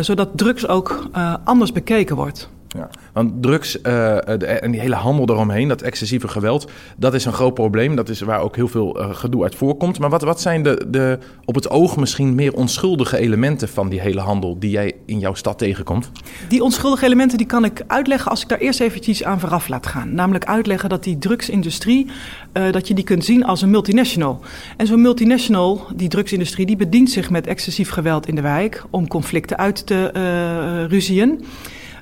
zodat 0.00 0.28
drugs 0.34 0.68
ook 0.68 1.10
anders 1.44 1.72
bekeken 1.72 2.16
wordt. 2.16 2.50
Ja, 2.74 2.90
want 3.12 3.42
drugs 3.42 3.78
uh, 3.82 4.62
en 4.62 4.70
die 4.70 4.80
hele 4.80 4.94
handel 4.94 5.28
eromheen, 5.28 5.68
dat 5.68 5.82
excessieve 5.82 6.28
geweld, 6.28 6.70
dat 6.96 7.14
is 7.14 7.24
een 7.24 7.32
groot 7.32 7.54
probleem. 7.54 7.96
Dat 7.96 8.08
is 8.08 8.20
waar 8.20 8.40
ook 8.40 8.56
heel 8.56 8.68
veel 8.68 9.00
uh, 9.00 9.14
gedoe 9.14 9.42
uit 9.42 9.54
voorkomt. 9.54 9.98
Maar 9.98 10.10
wat, 10.10 10.22
wat 10.22 10.40
zijn 10.40 10.62
de, 10.62 10.86
de 10.88 11.18
op 11.44 11.54
het 11.54 11.70
oog 11.70 11.96
misschien 11.96 12.34
meer 12.34 12.54
onschuldige 12.54 13.18
elementen 13.18 13.68
van 13.68 13.88
die 13.88 14.00
hele 14.00 14.20
handel 14.20 14.58
die 14.58 14.70
jij 14.70 14.92
in 15.06 15.18
jouw 15.18 15.34
stad 15.34 15.58
tegenkomt? 15.58 16.10
Die 16.48 16.62
onschuldige 16.62 17.04
elementen 17.04 17.38
die 17.38 17.46
kan 17.46 17.64
ik 17.64 17.82
uitleggen 17.86 18.30
als 18.30 18.42
ik 18.42 18.48
daar 18.48 18.58
eerst 18.58 18.80
eventjes 18.80 19.24
aan 19.24 19.40
vooraf 19.40 19.68
laat 19.68 19.86
gaan. 19.86 20.14
Namelijk 20.14 20.44
uitleggen 20.44 20.88
dat 20.88 21.04
die 21.04 21.18
drugsindustrie, 21.18 22.10
dat 22.52 22.88
je 22.88 22.94
die 22.94 23.04
kunt 23.04 23.24
zien 23.24 23.44
als 23.44 23.62
een 23.62 23.70
multinational. 23.70 24.40
En 24.76 24.86
zo'n 24.86 25.00
multinational, 25.00 25.86
die 25.94 26.08
drugsindustrie, 26.08 26.66
die 26.66 26.76
bedient 26.76 27.10
zich 27.10 27.30
met 27.30 27.46
excessief 27.46 27.90
geweld 27.90 28.28
in 28.28 28.34
de 28.34 28.40
wijk 28.40 28.84
om 28.90 29.08
conflicten 29.08 29.56
uit 29.58 29.86
te 29.86 30.86
ruzien. 30.88 31.44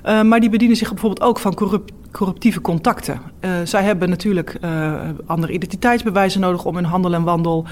Uh, 0.05 0.21
maar 0.21 0.39
die 0.39 0.49
bedienen 0.49 0.77
zich 0.77 0.89
bijvoorbeeld 0.89 1.29
ook 1.29 1.39
van 1.39 1.53
corrupt, 1.53 1.91
corruptieve 2.11 2.61
contacten. 2.61 3.21
Uh, 3.41 3.51
zij 3.63 3.83
hebben 3.83 4.09
natuurlijk 4.09 4.57
uh, 4.63 4.93
andere 5.25 5.53
identiteitsbewijzen 5.53 6.41
nodig 6.41 6.65
om 6.65 6.75
hun 6.75 6.85
handel 6.85 7.13
en 7.13 7.23
wandel 7.23 7.65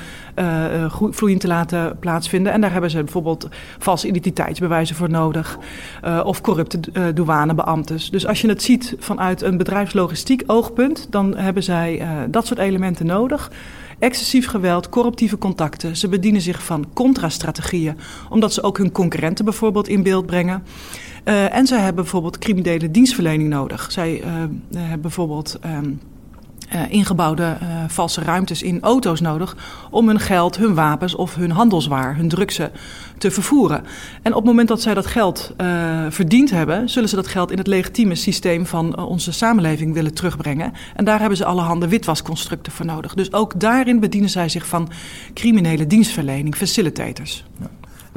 vloeiend 0.92 1.42
te 1.42 1.48
laten 1.48 1.98
plaatsvinden. 2.00 2.52
En 2.52 2.62
daar 2.62 2.72
hebben 2.72 2.90
ze 2.90 3.04
bijvoorbeeld 3.04 3.48
valse 3.78 4.08
identiteitsbewijzen 4.08 4.96
voor 4.96 5.10
nodig. 5.10 5.58
of 6.24 6.42
corrupte 6.42 6.80
douanebeambtes. 7.14 8.10
Dus 8.10 8.28
als 8.28 8.42
je 8.42 8.48
het 8.48 8.62
ziet 8.62 8.96
vanuit 9.00 9.42
een 9.42 9.58
bedrijfslogistiek 9.58 10.44
oogpunt, 10.46 11.08
dan 11.10 11.38
hebben 11.38 11.64
zij 11.64 12.08
dat 12.30 12.48
soort 12.48 12.60
elementen 12.60 13.06
nodig 13.06 13.52
excessief 14.00 14.48
geweld, 14.48 14.90
corruptieve 14.90 15.38
contacten. 15.38 15.98
Ze 15.98 16.08
bedienen 16.08 16.42
zich 16.42 16.64
van 16.64 16.86
contrastrategieën, 16.94 17.98
omdat 18.30 18.54
ze 18.54 18.64
ook 18.64 18.78
hun 18.78 18.92
concurrenten 18.92 19.46
bijvoorbeeld 19.46 19.88
in 19.88 20.04
beeld 20.04 20.26
brengen. 20.26 20.64
Uh, 21.26 21.56
en 21.56 21.68
zij 21.68 21.78
hebben 21.78 22.04
bijvoorbeeld 22.04 22.38
criminele 22.38 22.92
dienstverlening 22.92 23.50
nodig. 23.50 23.92
Zij 23.92 24.24
uh, 24.24 24.26
hebben 24.76 25.02
bijvoorbeeld. 25.02 25.60
Um, 25.66 26.00
uh, 26.74 26.82
ingebouwde 26.90 27.58
uh, 27.62 27.68
valse 27.88 28.22
ruimtes 28.22 28.62
in 28.62 28.82
auto's 28.82 29.22
nodig 29.22 29.58
om 29.90 30.08
hun 30.08 30.20
geld, 30.20 30.58
hun 30.58 30.74
wapens 30.74 31.16
of 31.16 31.36
hun 31.36 31.52
handelswaar, 31.52 32.16
hun 32.16 32.28
drugsen 32.28 32.72
te 33.18 33.32
vervoeren. 33.32 33.84
En 34.22 34.32
op 34.32 34.38
het 34.38 34.46
moment 34.46 34.68
dat 34.68 34.82
zij 34.82 34.94
dat 34.94 35.06
geld 35.06 35.54
uh, 35.58 36.06
verdiend 36.10 36.50
hebben, 36.50 36.90
zullen 36.90 37.10
ze 37.10 37.16
dat 37.16 37.28
geld 37.28 37.52
in 37.52 37.58
het 37.58 37.68
legitieme 37.68 38.16
systeem 38.16 38.66
van 38.66 38.98
onze 38.98 39.32
samenleving 39.32 39.94
willen 39.94 40.14
terugbrengen. 40.14 40.74
En 40.96 41.06
daar 41.06 41.20
hebben 41.20 41.38
ze 41.38 41.46
allerhande 41.46 41.88
witwasconstructen 41.88 42.72
voor 42.72 42.86
nodig. 42.86 43.14
Dus 43.14 43.34
ook 43.34 43.60
daarin 43.60 44.00
bedienen 44.00 44.30
zij 44.30 44.50
zich 44.50 44.68
van 44.68 44.90
criminele 45.34 45.88
dienstverlening, 45.88 46.56
facilitators. 46.56 47.44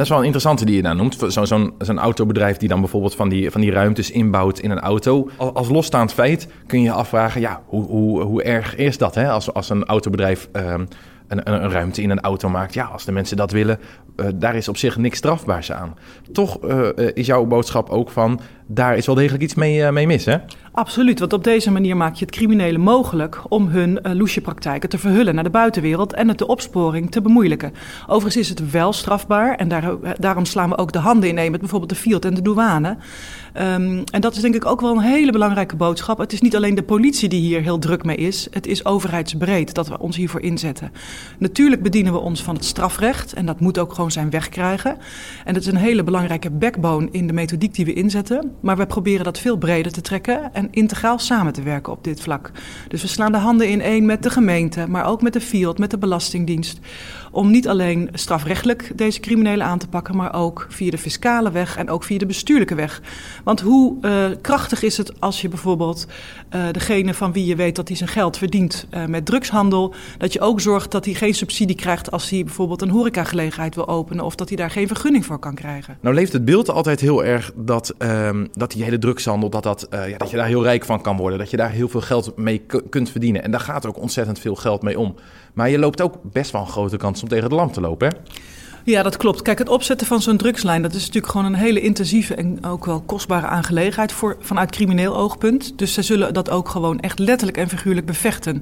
Dat 0.02 0.11
is 0.11 0.16
wel 0.16 0.26
een 0.26 0.32
interessante 0.32 0.73
die 0.73 0.76
je 0.76 0.88
daar 0.88 0.97
noemt. 0.97 1.16
Zo'n 1.28 1.47
zo 1.47 1.71
zo'n 1.78 1.99
autobedrijf 1.99 2.56
die 2.56 2.68
dan 2.68 2.80
bijvoorbeeld 2.80 3.14
van 3.14 3.28
die, 3.28 3.50
van 3.50 3.61
die 3.61 3.71
ruimtes 3.71 4.11
inbouwt 4.11 4.59
in 4.59 4.71
een 4.71 4.80
auto. 4.80 5.28
Als 5.37 5.68
losstaand 5.68 6.12
feit 6.12 6.49
kun 6.66 6.78
je 6.78 6.85
je 6.85 6.92
afvragen, 6.92 7.40
ja, 7.40 7.62
hoe, 7.66 7.85
hoe, 7.85 8.23
hoe 8.23 8.42
erg 8.42 8.76
is 8.76 8.99
dat 8.99 9.14
hè? 9.14 9.30
Als, 9.30 9.52
als 9.52 9.71
een 9.71 9.85
autobedrijf 9.85 10.49
um, 10.52 10.88
een, 11.32 11.64
een, 11.64 11.70
ruimte 11.70 12.02
in 12.02 12.10
een 12.10 12.20
auto 12.20 12.48
maakt. 12.48 12.74
Ja, 12.74 12.84
als 12.84 13.04
de 13.04 13.12
mensen 13.12 13.36
dat 13.36 13.50
willen, 13.50 13.78
uh, 14.16 14.26
daar 14.34 14.54
is 14.54 14.68
op 14.68 14.76
zich 14.76 14.96
niks 14.96 15.18
strafbaars 15.18 15.72
aan. 15.72 15.94
Toch 16.32 16.64
uh, 16.64 16.88
is 17.14 17.26
jouw 17.26 17.44
boodschap 17.44 17.88
ook 17.88 18.10
van, 18.10 18.40
daar 18.66 18.96
is 18.96 19.06
wel 19.06 19.14
degelijk 19.14 19.42
iets 19.42 19.54
mee, 19.54 19.92
mee 19.92 20.06
mis, 20.06 20.24
hè? 20.24 20.36
Absoluut, 20.72 21.18
want 21.18 21.32
op 21.32 21.44
deze 21.44 21.70
manier 21.70 21.96
maak 21.96 22.14
je 22.14 22.24
het 22.24 22.34
criminelen 22.34 22.80
mogelijk 22.80 23.40
om 23.48 23.68
hun 23.68 23.98
uh, 24.02 24.12
loesjepraktijken 24.12 24.88
te 24.88 24.98
verhullen 24.98 25.34
naar 25.34 25.44
de 25.44 25.50
buitenwereld 25.50 26.12
en 26.12 26.28
het 26.28 26.38
de 26.38 26.46
opsporing 26.46 27.10
te 27.10 27.22
bemoeilijken. 27.22 27.72
Overigens 28.06 28.36
is 28.36 28.48
het 28.48 28.70
wel 28.70 28.92
strafbaar 28.92 29.54
en 29.54 29.68
daar, 29.68 29.94
daarom 30.18 30.44
slaan 30.44 30.68
we 30.68 30.78
ook 30.78 30.92
de 30.92 30.98
handen 30.98 31.28
in 31.28 31.38
een 31.38 31.50
met 31.50 31.60
bijvoorbeeld 31.60 31.90
de 31.90 31.96
field 31.96 32.24
en 32.24 32.34
de 32.34 32.42
douane. 32.42 32.96
Um, 33.54 34.04
en 34.12 34.20
dat 34.20 34.34
is 34.34 34.40
denk 34.42 34.54
ik 34.54 34.66
ook 34.66 34.80
wel 34.80 34.96
een 34.96 35.02
hele 35.02 35.32
belangrijke 35.32 35.76
boodschap. 35.76 36.18
Het 36.18 36.32
is 36.32 36.40
niet 36.40 36.56
alleen 36.56 36.74
de 36.74 36.82
politie 36.82 37.28
die 37.28 37.40
hier 37.40 37.62
heel 37.62 37.78
druk 37.78 38.04
mee 38.04 38.16
is, 38.16 38.48
het 38.50 38.66
is 38.66 38.84
overheidsbreed 38.84 39.74
dat 39.74 39.88
we 39.88 39.98
ons 39.98 40.16
hiervoor 40.16 40.40
inzetten. 40.40 40.92
Natuurlijk 41.38 41.83
bedienen 41.83 42.12
we 42.12 42.19
ons 42.19 42.43
van 42.43 42.55
het 42.55 42.64
strafrecht 42.64 43.33
en 43.33 43.47
dat 43.47 43.61
moet 43.61 43.79
ook 43.79 43.93
gewoon 43.93 44.11
zijn 44.11 44.31
wegkrijgen. 44.31 44.97
En 45.45 45.55
dat 45.55 45.62
is 45.62 45.69
een 45.69 45.76
hele 45.76 46.05
belangrijke 46.05 46.50
backbone 46.50 47.09
in 47.11 47.26
de 47.26 47.33
methodiek 47.33 47.75
die 47.75 47.85
we 47.85 47.93
inzetten. 47.93 48.52
Maar 48.61 48.76
we 48.76 48.87
proberen 48.87 49.25
dat 49.25 49.38
veel 49.38 49.57
breder 49.57 49.93
te 49.93 50.00
trekken 50.00 50.55
en 50.55 50.69
integraal 50.71 51.19
samen 51.19 51.52
te 51.52 51.62
werken 51.62 51.93
op 51.93 52.05
dit 52.05 52.21
vlak. 52.21 52.50
Dus 52.88 53.02
we 53.02 53.09
slaan 53.09 53.33
de 53.33 53.38
handen 53.38 53.69
in 53.69 53.81
één 53.81 54.07
met 54.07 54.23
de 54.23 54.31
gemeente, 54.31 54.87
maar 54.88 55.07
ook 55.07 55.23
met 55.23 55.33
de 55.33 55.41
field, 55.41 55.79
met 55.79 55.91
de 55.91 55.99
Belastingdienst. 55.99 56.79
Om 57.34 57.50
niet 57.50 57.68
alleen 57.68 58.08
strafrechtelijk 58.12 58.92
deze 58.94 59.20
criminelen 59.20 59.66
aan 59.66 59.78
te 59.78 59.88
pakken, 59.88 60.16
maar 60.16 60.34
ook 60.34 60.66
via 60.68 60.90
de 60.90 60.98
fiscale 60.98 61.50
weg 61.50 61.76
en 61.76 61.90
ook 61.90 62.04
via 62.04 62.18
de 62.18 62.26
bestuurlijke 62.26 62.74
weg. 62.74 63.02
Want 63.44 63.60
hoe 63.60 63.96
uh, 64.00 64.24
krachtig 64.40 64.82
is 64.82 64.96
het 64.96 65.20
als 65.20 65.40
je 65.40 65.48
bijvoorbeeld 65.48 66.06
uh, 66.54 66.64
degene 66.70 67.14
van 67.14 67.32
wie 67.32 67.46
je 67.46 67.56
weet 67.56 67.76
dat 67.76 67.88
hij 67.88 67.96
zijn 67.96 68.08
geld 68.08 68.36
verdient 68.36 68.86
uh, 68.90 69.04
met 69.06 69.26
drugshandel, 69.26 69.94
dat 70.18 70.32
je 70.32 70.40
ook 70.40 70.60
zorgt 70.60 70.90
dat 70.90 71.04
hij 71.04 71.14
geen 71.14 71.34
subsidie 71.34 71.76
krijgt 71.76 72.10
als 72.10 72.30
hij 72.30 72.44
bijvoorbeeld 72.44 72.82
een 72.82 72.90
horecagelegenheid 72.90 73.74
wil 73.74 73.88
openen. 73.88 74.24
Of 74.24 74.34
dat 74.34 74.48
hij 74.48 74.56
daar 74.56 74.70
geen 74.70 74.86
vergunning 74.86 75.26
voor 75.26 75.38
kan 75.38 75.54
krijgen. 75.54 75.98
Nou 76.00 76.14
leeft 76.14 76.32
het 76.32 76.44
beeld 76.44 76.70
altijd 76.70 77.00
heel 77.00 77.24
erg 77.24 77.52
dat, 77.54 77.94
ehm, 77.98 78.46
dat 78.52 78.72
die 78.72 78.84
hele 78.84 78.98
drugshandel, 78.98 79.50
dat, 79.50 79.62
dat, 79.62 79.82
eh, 79.82 80.08
ja, 80.08 80.16
dat 80.16 80.30
je 80.30 80.36
daar 80.36 80.46
heel 80.46 80.62
rijk 80.62 80.84
van 80.84 81.00
kan 81.00 81.16
worden. 81.16 81.38
Dat 81.38 81.50
je 81.50 81.56
daar 81.56 81.70
heel 81.70 81.88
veel 81.88 82.00
geld 82.00 82.36
mee 82.36 82.62
kunt 82.90 83.10
verdienen. 83.10 83.42
En 83.42 83.50
daar 83.50 83.60
gaat 83.60 83.86
ook 83.86 83.98
ontzettend 83.98 84.38
veel 84.38 84.54
geld 84.54 84.82
mee 84.82 84.98
om. 84.98 85.14
Maar 85.52 85.71
je 85.71 85.78
loopt 85.78 86.00
ook 86.00 86.18
best 86.23 86.50
wel 86.50 86.61
een 86.61 86.66
grote 86.66 86.97
kans 86.97 87.23
om 87.23 87.28
tegen 87.28 87.44
het 87.44 87.52
lamp 87.52 87.73
te 87.73 87.80
lopen, 87.80 88.09
hè? 88.09 88.16
Ja, 88.85 89.02
dat 89.02 89.16
klopt. 89.16 89.42
Kijk, 89.42 89.59
het 89.59 89.68
opzetten 89.68 90.06
van 90.06 90.23
zo'n 90.23 90.37
drugslijn, 90.37 90.82
dat 90.82 90.94
is 90.94 91.00
natuurlijk 91.00 91.32
gewoon 91.32 91.47
een 91.47 91.59
hele 91.59 91.80
intensieve 91.80 92.35
en 92.35 92.64
ook 92.64 92.85
wel 92.85 93.00
kostbare 93.00 93.47
aangelegenheid 93.47 94.12
voor, 94.12 94.37
vanuit 94.40 94.71
crimineel 94.71 95.16
oogpunt. 95.16 95.78
Dus 95.78 95.92
ze 95.92 96.02
zullen 96.02 96.35
dat 96.35 96.50
ook 96.50 96.68
gewoon 96.68 97.00
echt 97.00 97.18
letterlijk 97.18 97.59
en 97.59 97.68
figuurlijk 97.68 98.06
bevechten. 98.06 98.59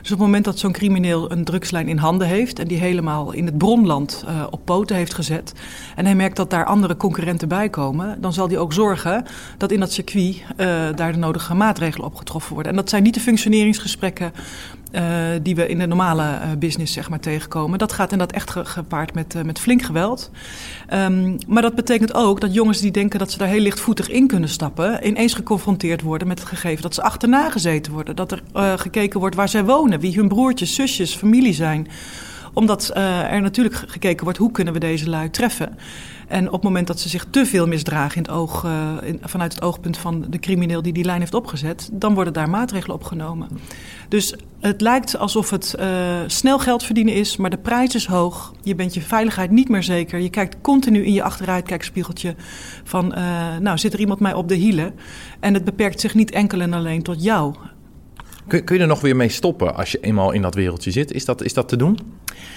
Dus 0.00 0.12
op 0.12 0.18
het 0.18 0.18
moment 0.18 0.44
dat 0.44 0.58
zo'n 0.58 0.72
crimineel 0.72 1.30
een 1.30 1.44
drugslijn 1.44 1.88
in 1.88 1.96
handen 1.96 2.26
heeft 2.26 2.58
en 2.58 2.68
die 2.68 2.78
helemaal 2.78 3.32
in 3.32 3.46
het 3.46 3.58
bronland 3.58 4.24
uh, 4.28 4.46
op 4.50 4.60
poten 4.64 4.96
heeft 4.96 5.14
gezet, 5.14 5.52
en 5.96 6.04
hij 6.04 6.14
merkt 6.14 6.36
dat 6.36 6.50
daar 6.50 6.64
andere 6.64 6.96
concurrenten 6.96 7.48
bij 7.48 7.68
komen, 7.68 8.20
dan 8.20 8.32
zal 8.32 8.48
hij 8.48 8.58
ook 8.58 8.72
zorgen 8.72 9.24
dat 9.58 9.72
in 9.72 9.80
dat 9.80 9.92
circuit 9.92 10.36
uh, 10.36 10.66
daar 10.94 11.12
de 11.12 11.18
nodige 11.18 11.54
maatregelen 11.54 12.06
op 12.06 12.14
getroffen 12.14 12.54
worden. 12.54 12.72
En 12.72 12.78
dat 12.78 12.90
zijn 12.90 13.02
niet 13.02 13.14
de 13.14 13.20
functioneringsgesprekken 13.20 14.32
die 15.42 15.54
we 15.54 15.68
in 15.68 15.78
de 15.78 15.86
normale 15.86 16.22
uh, 16.22 16.40
business 16.58 16.92
zeg 16.92 17.08
maar, 17.08 17.20
tegenkomen. 17.20 17.78
Dat 17.78 17.92
gaat 17.92 18.12
inderdaad 18.12 18.36
echt 18.36 18.50
gepaard 18.68 19.14
met, 19.14 19.34
uh, 19.34 19.42
met 19.42 19.58
flink 19.58 19.82
geweld. 19.82 20.30
Um, 20.94 21.38
maar 21.46 21.62
dat 21.62 21.74
betekent 21.74 22.14
ook 22.14 22.40
dat 22.40 22.54
jongens 22.54 22.80
die 22.80 22.90
denken 22.90 23.18
dat 23.18 23.30
ze 23.30 23.38
daar 23.38 23.48
heel 23.48 23.60
lichtvoetig 23.60 24.08
in 24.08 24.26
kunnen 24.26 24.48
stappen... 24.48 25.06
ineens 25.06 25.34
geconfronteerd 25.34 26.02
worden 26.02 26.28
met 26.28 26.38
het 26.38 26.48
gegeven 26.48 26.82
dat 26.82 26.94
ze 26.94 27.02
achterna 27.02 27.50
gezeten 27.50 27.92
worden. 27.92 28.16
Dat 28.16 28.32
er 28.32 28.42
gekeken 28.78 29.20
wordt 29.20 29.36
waar 29.36 29.48
zij 29.48 29.64
wonen, 29.64 30.00
wie 30.00 30.14
hun 30.14 30.28
broertjes, 30.28 30.74
zusjes, 30.74 31.14
familie 31.14 31.54
zijn 31.54 31.88
omdat 32.52 32.92
uh, 32.96 33.32
er 33.32 33.40
natuurlijk 33.40 33.84
gekeken 33.86 34.24
wordt 34.24 34.38
hoe 34.38 34.50
kunnen 34.50 34.72
we 34.72 34.80
deze 34.80 35.10
lui 35.10 35.30
treffen. 35.30 35.78
En 36.28 36.46
op 36.46 36.52
het 36.52 36.62
moment 36.62 36.86
dat 36.86 37.00
ze 37.00 37.08
zich 37.08 37.26
te 37.30 37.46
veel 37.46 37.66
misdragen 37.66 38.16
in 38.16 38.22
het 38.22 38.30
oog, 38.30 38.66
in, 39.02 39.18
vanuit 39.22 39.54
het 39.54 39.62
oogpunt 39.62 39.96
van 39.96 40.24
de 40.28 40.38
crimineel 40.38 40.82
die 40.82 40.92
die 40.92 41.04
lijn 41.04 41.20
heeft 41.20 41.34
opgezet, 41.34 41.88
dan 41.92 42.14
worden 42.14 42.32
daar 42.32 42.50
maatregelen 42.50 42.96
opgenomen. 42.96 43.48
Dus 44.08 44.34
het 44.60 44.80
lijkt 44.80 45.18
alsof 45.18 45.50
het 45.50 45.74
uh, 45.80 45.86
snel 46.26 46.58
geld 46.58 46.82
verdienen 46.84 47.14
is, 47.14 47.36
maar 47.36 47.50
de 47.50 47.58
prijs 47.58 47.94
is 47.94 48.06
hoog. 48.06 48.52
Je 48.62 48.74
bent 48.74 48.94
je 48.94 49.00
veiligheid 49.00 49.50
niet 49.50 49.68
meer 49.68 49.82
zeker. 49.82 50.18
Je 50.18 50.30
kijkt 50.30 50.56
continu 50.60 51.04
in 51.04 51.12
je 51.12 51.22
achteruitkijkspiegeltje 51.22 52.34
van, 52.84 53.08
nou 53.60 53.78
zit 53.78 53.92
er 53.92 54.00
iemand 54.00 54.20
mij 54.20 54.34
op 54.34 54.48
de 54.48 54.54
hielen? 54.54 54.94
En 55.40 55.54
het 55.54 55.64
beperkt 55.64 56.00
zich 56.00 56.14
niet 56.14 56.30
enkel 56.30 56.60
en 56.60 56.72
alleen 56.72 57.02
tot 57.02 57.22
jou. 57.22 57.54
Kun, 58.46 58.64
kun 58.64 58.76
je 58.76 58.82
er 58.82 58.88
nog 58.88 59.00
weer 59.00 59.16
mee 59.16 59.28
stoppen 59.28 59.76
als 59.76 59.92
je 59.92 60.00
eenmaal 60.00 60.32
in 60.32 60.42
dat 60.42 60.54
wereldje 60.54 60.90
zit? 60.90 61.12
Is 61.12 61.24
dat, 61.24 61.42
is 61.42 61.54
dat 61.54 61.68
te 61.68 61.76
doen? 61.76 61.98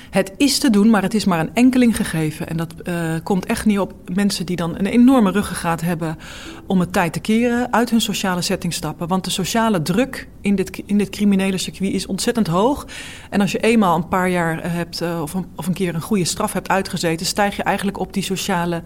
Het 0.10 0.34
is 0.38 0.60
te 0.60 0.70
doen, 0.70 0.90
maar 0.90 1.02
het 1.02 1.14
is 1.14 1.26
maar 1.26 1.40
een 1.40 1.54
enkeling 1.54 1.96
gegeven. 1.96 2.48
En 2.48 2.58
dat 2.58 2.74
uh, 2.84 3.16
komt 3.24 3.46
echt 3.46 3.66
niet 3.66 3.80
op 3.80 3.94
mensen 4.14 4.46
die 4.46 4.56
dan 4.56 4.76
een 4.78 4.86
enorme 4.86 5.32
ruggengraat 5.32 5.82
hebben 5.82 6.18
om 6.66 6.80
het 6.80 6.94
tijd 6.94 7.14
te 7.14 7.20
keren, 7.20 7.74
uit 7.74 7.90
hun 7.90 8.02
sociale 8.02 8.42
setting 8.42 8.74
stappen. 8.74 9.08
Want 9.08 9.24
de 9.24 9.30
sociale 9.30 9.82
druk 9.82 10.28
in 10.44 10.56
dit, 10.56 10.82
in 10.86 10.98
dit 10.98 11.10
criminele 11.10 11.58
circuit 11.58 11.94
is 11.94 12.06
ontzettend 12.06 12.48
hoog. 12.48 12.86
En 13.30 13.42
als 13.42 13.52
je 13.52 13.60
eenmaal 13.60 13.96
een 13.96 14.08
paar 14.08 14.30
jaar 14.30 14.72
hebt, 14.72 15.02
uh, 15.02 15.22
of, 15.22 15.34
een, 15.34 15.46
of 15.56 15.68
een 15.68 15.74
keer 15.74 15.96
een 15.96 16.02
goede 16.02 16.26
straf 16.26 16.54
hebt 16.54 16.70
uitgezeten, 16.70 17.26
stijg 17.26 17.56
je 17.56 17.64
eigenlijk 17.64 18.00
op 18.00 18.14
die 18.14 18.24
sociale 18.24 18.84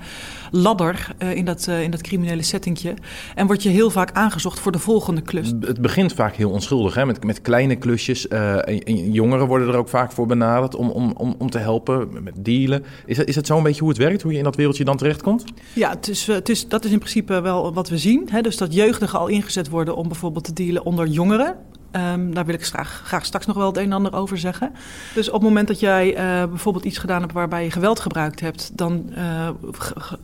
ladder 0.51 1.15
uh, 1.23 1.35
in, 1.35 1.45
dat, 1.45 1.67
in 1.67 1.91
dat 1.91 2.01
criminele 2.01 2.43
settingje. 2.43 2.93
En 3.35 3.47
word 3.47 3.63
je 3.63 3.69
heel 3.69 3.89
vaak 3.89 4.11
aangezocht 4.11 4.59
voor 4.59 4.71
de 4.71 4.79
volgende 4.79 5.21
klus. 5.21 5.53
Het 5.59 5.81
begint 5.81 6.13
vaak 6.13 6.35
heel 6.35 6.49
onschuldig, 6.49 6.95
hè? 6.95 7.05
Met, 7.05 7.23
met 7.23 7.41
kleine 7.41 7.75
klusjes. 7.75 8.27
En, 8.27 8.83
en 8.83 9.11
jongeren 9.11 9.47
worden 9.47 9.67
er 9.67 9.75
ook 9.75 9.89
vaak 9.89 10.11
voor 10.11 10.25
benaderd 10.25 10.75
om, 10.75 10.89
om, 10.89 11.13
om, 11.17 11.35
om 11.37 11.49
te 11.49 11.57
helpen 11.57 12.23
met 12.23 12.33
dealen. 12.37 12.83
Is, 13.05 13.17
is 13.17 13.35
het 13.35 13.47
zo 13.47 13.57
een 13.57 13.63
beetje 13.63 13.79
hoe 13.81 13.89
het 13.89 13.97
werkt, 13.97 14.21
hoe 14.21 14.31
je 14.31 14.37
in 14.37 14.43
dat 14.43 14.55
wereldje 14.55 14.83
dan 14.83 14.97
terechtkomt? 14.97 15.43
Ja, 15.73 15.89
het 15.89 16.07
is, 16.07 16.27
het 16.27 16.49
is, 16.49 16.67
dat 16.67 16.85
is 16.85 16.91
in 16.91 16.99
principe 16.99 17.41
wel 17.41 17.73
wat 17.73 17.89
we 17.89 17.97
zien. 17.97 18.27
Hè? 18.31 18.41
Dus 18.41 18.57
dat 18.57 18.73
jeugdigen 18.73 19.19
al 19.19 19.27
ingezet 19.27 19.69
worden 19.69 19.95
om 19.95 20.07
bijvoorbeeld 20.07 20.43
te 20.43 20.53
dealen 20.53 20.85
onder 20.85 21.07
jongeren. 21.07 21.46
Um, 21.91 22.33
daar 22.33 22.45
wil 22.45 22.53
ik 22.53 22.65
graag, 22.65 23.01
graag 23.05 23.25
straks 23.25 23.45
nog 23.45 23.55
wel 23.55 23.67
het 23.67 23.77
een 23.77 23.83
en 23.83 23.91
ander 23.91 24.13
over 24.13 24.37
zeggen. 24.37 24.71
Dus 25.13 25.27
op 25.27 25.33
het 25.33 25.43
moment 25.43 25.67
dat 25.67 25.79
jij 25.79 26.11
uh, 26.11 26.49
bijvoorbeeld 26.49 26.85
iets 26.85 26.97
gedaan 26.97 27.21
hebt 27.21 27.33
waarbij 27.33 27.63
je 27.63 27.71
geweld 27.71 27.99
gebruikt 27.99 28.39
hebt, 28.39 28.77
dan, 28.77 29.09
uh, 29.17 29.49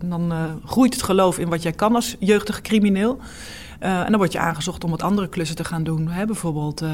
dan 0.05 0.31
uh, 0.31 0.43
groeit 0.65 0.93
het 0.93 1.03
geloof 1.03 1.39
in 1.39 1.49
wat 1.49 1.61
jij 1.61 1.71
kan 1.71 1.95
als 1.95 2.15
jeugdige 2.19 2.61
crimineel. 2.61 3.19
Uh, 3.83 3.99
en 3.99 4.09
dan 4.09 4.17
word 4.17 4.31
je 4.31 4.39
aangezocht 4.39 4.83
om 4.83 4.89
wat 4.89 5.01
andere 5.01 5.29
klussen 5.29 5.55
te 5.55 5.63
gaan 5.63 5.83
doen. 5.83 6.07
Hè? 6.07 6.25
Bijvoorbeeld 6.25 6.81
uh, 6.81 6.91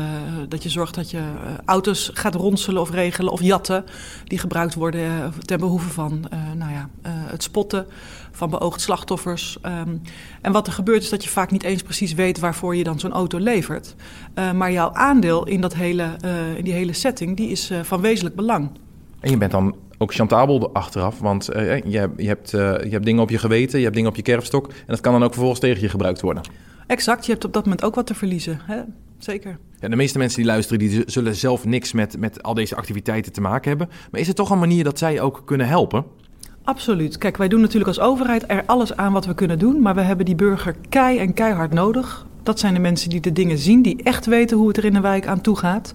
dat 0.48 0.63
je 0.63 0.69
zorgt 0.69 0.96
dat 0.96 1.12
je 1.12 1.17
uh, 1.17 1.24
auto's 1.65 2.12
gaat 2.13 2.36
ronselen 2.36 2.81
of 2.81 2.91
regelen 2.91 3.31
of 3.31 3.41
jatten 3.41 3.86
die 4.24 4.38
gebruikt 4.38 4.74
worden 4.74 5.34
ten 5.46 5.60
behoeve 5.60 5.89
van 5.89 6.25
nou 6.55 6.72
ja, 6.72 6.89
het 7.08 7.43
spotten 7.43 7.86
van 8.31 8.50
beoogd 8.50 8.81
slachtoffers. 8.81 9.58
Um, 9.65 10.01
en 10.41 10.51
wat 10.51 10.67
er 10.67 10.74
gebeurt 10.74 11.03
is 11.03 11.10
dat 11.10 11.24
je 11.24 11.29
vaak 11.29 11.51
niet 11.51 11.63
eens 11.63 11.81
precies 11.81 12.13
weet 12.13 12.39
waarvoor 12.39 12.75
je 12.75 12.84
dan 12.84 13.00
zo'n 13.00 13.12
auto 13.12 13.38
levert. 13.38 13.96
maar 14.55 14.72
jouw 14.72 14.93
aandeel 14.93 15.48
in, 15.48 15.62
dat 15.62 15.74
hele, 15.74 16.15
in 16.55 16.63
die 16.63 16.74
hele 16.74 16.93
setting 16.93 17.38
die 17.38 17.50
is 17.50 17.72
van 17.81 18.01
wezenlijk 18.01 18.36
belang. 18.36 18.69
En 19.19 19.29
je 19.29 19.38
bent 19.38 19.51
dan 19.51 19.75
ook 19.98 20.13
chantabel 20.13 20.74
achteraf. 20.74 21.19
Want 21.19 21.55
uh, 21.55 21.77
je, 21.77 22.10
je, 22.17 22.27
hebt, 22.27 22.50
je 22.51 22.89
hebt 22.89 23.05
dingen 23.05 23.22
op 23.22 23.29
je 23.29 23.38
geweten, 23.38 23.77
je 23.77 23.84
hebt 23.84 23.96
dingen 23.96 24.10
op 24.10 24.15
je 24.15 24.22
kerfstok. 24.22 24.67
En 24.67 24.74
dat 24.88 25.00
kan 25.01 25.13
dan 25.13 25.24
ook 25.24 25.31
vervolgens 25.31 25.60
tegen 25.60 25.81
je 25.81 25.89
gebruikt 25.89 26.22
worden. 26.22 26.43
Exact, 26.89 27.25
je 27.25 27.31
hebt 27.31 27.46
op 27.46 27.53
dat 27.53 27.63
moment 27.63 27.84
ook 27.84 27.96
wat 27.96 28.08
te 28.08 28.15
verliezen. 28.15 28.60
Hè? 28.63 28.81
Zeker. 29.17 29.58
Ja, 29.79 29.88
de 29.88 29.96
meeste 29.96 30.17
mensen 30.17 30.38
die 30.38 30.48
luisteren, 30.48 30.79
die 30.79 31.03
zullen 31.05 31.36
zelf 31.36 31.65
niks 31.65 31.93
met, 31.93 32.17
met 32.17 32.43
al 32.43 32.53
deze 32.53 32.75
activiteiten 32.75 33.31
te 33.31 33.41
maken 33.41 33.69
hebben. 33.69 33.89
Maar 34.12 34.22
is 34.22 34.27
het 34.27 34.36
toch 34.36 34.50
een 34.50 34.60
manier 34.60 34.84
dat 34.84 34.98
zij 34.98 35.22
ook 35.22 35.41
kunnen 35.46 35.67
helpen? 35.67 36.05
Absoluut. 36.63 37.17
Kijk, 37.17 37.38
wij 37.38 37.48
doen 37.48 37.62
natuurlijk 37.62 37.88
als 37.88 38.00
overheid 38.00 38.43
er 38.48 38.63
alles 38.65 38.96
aan 38.96 39.13
wat 39.13 39.25
we 39.25 39.34
kunnen 39.34 39.60
doen. 39.60 39.81
Maar 39.81 39.96
we 39.96 40.01
hebben 40.01 40.25
die 40.25 40.36
burger 40.36 40.75
kei 40.89 41.17
en 41.17 41.34
keihard 41.34 41.74
nodig. 41.74 42.25
Dat 42.43 42.60
zijn 42.60 42.74
de 42.74 42.79
mensen 42.79 43.10
die 43.10 43.19
de 43.19 43.34
dingen 43.34 43.58
zien, 43.58 43.81
die 43.81 44.03
echt 44.03 44.25
weten 44.25 44.58
hoe 44.58 44.67
het 44.67 44.77
er 44.77 44.86
in 44.86 44.93
de 44.93 45.01
wijk 45.01 45.27
aan 45.27 45.41
toe 45.41 45.58
gaat. 45.58 45.93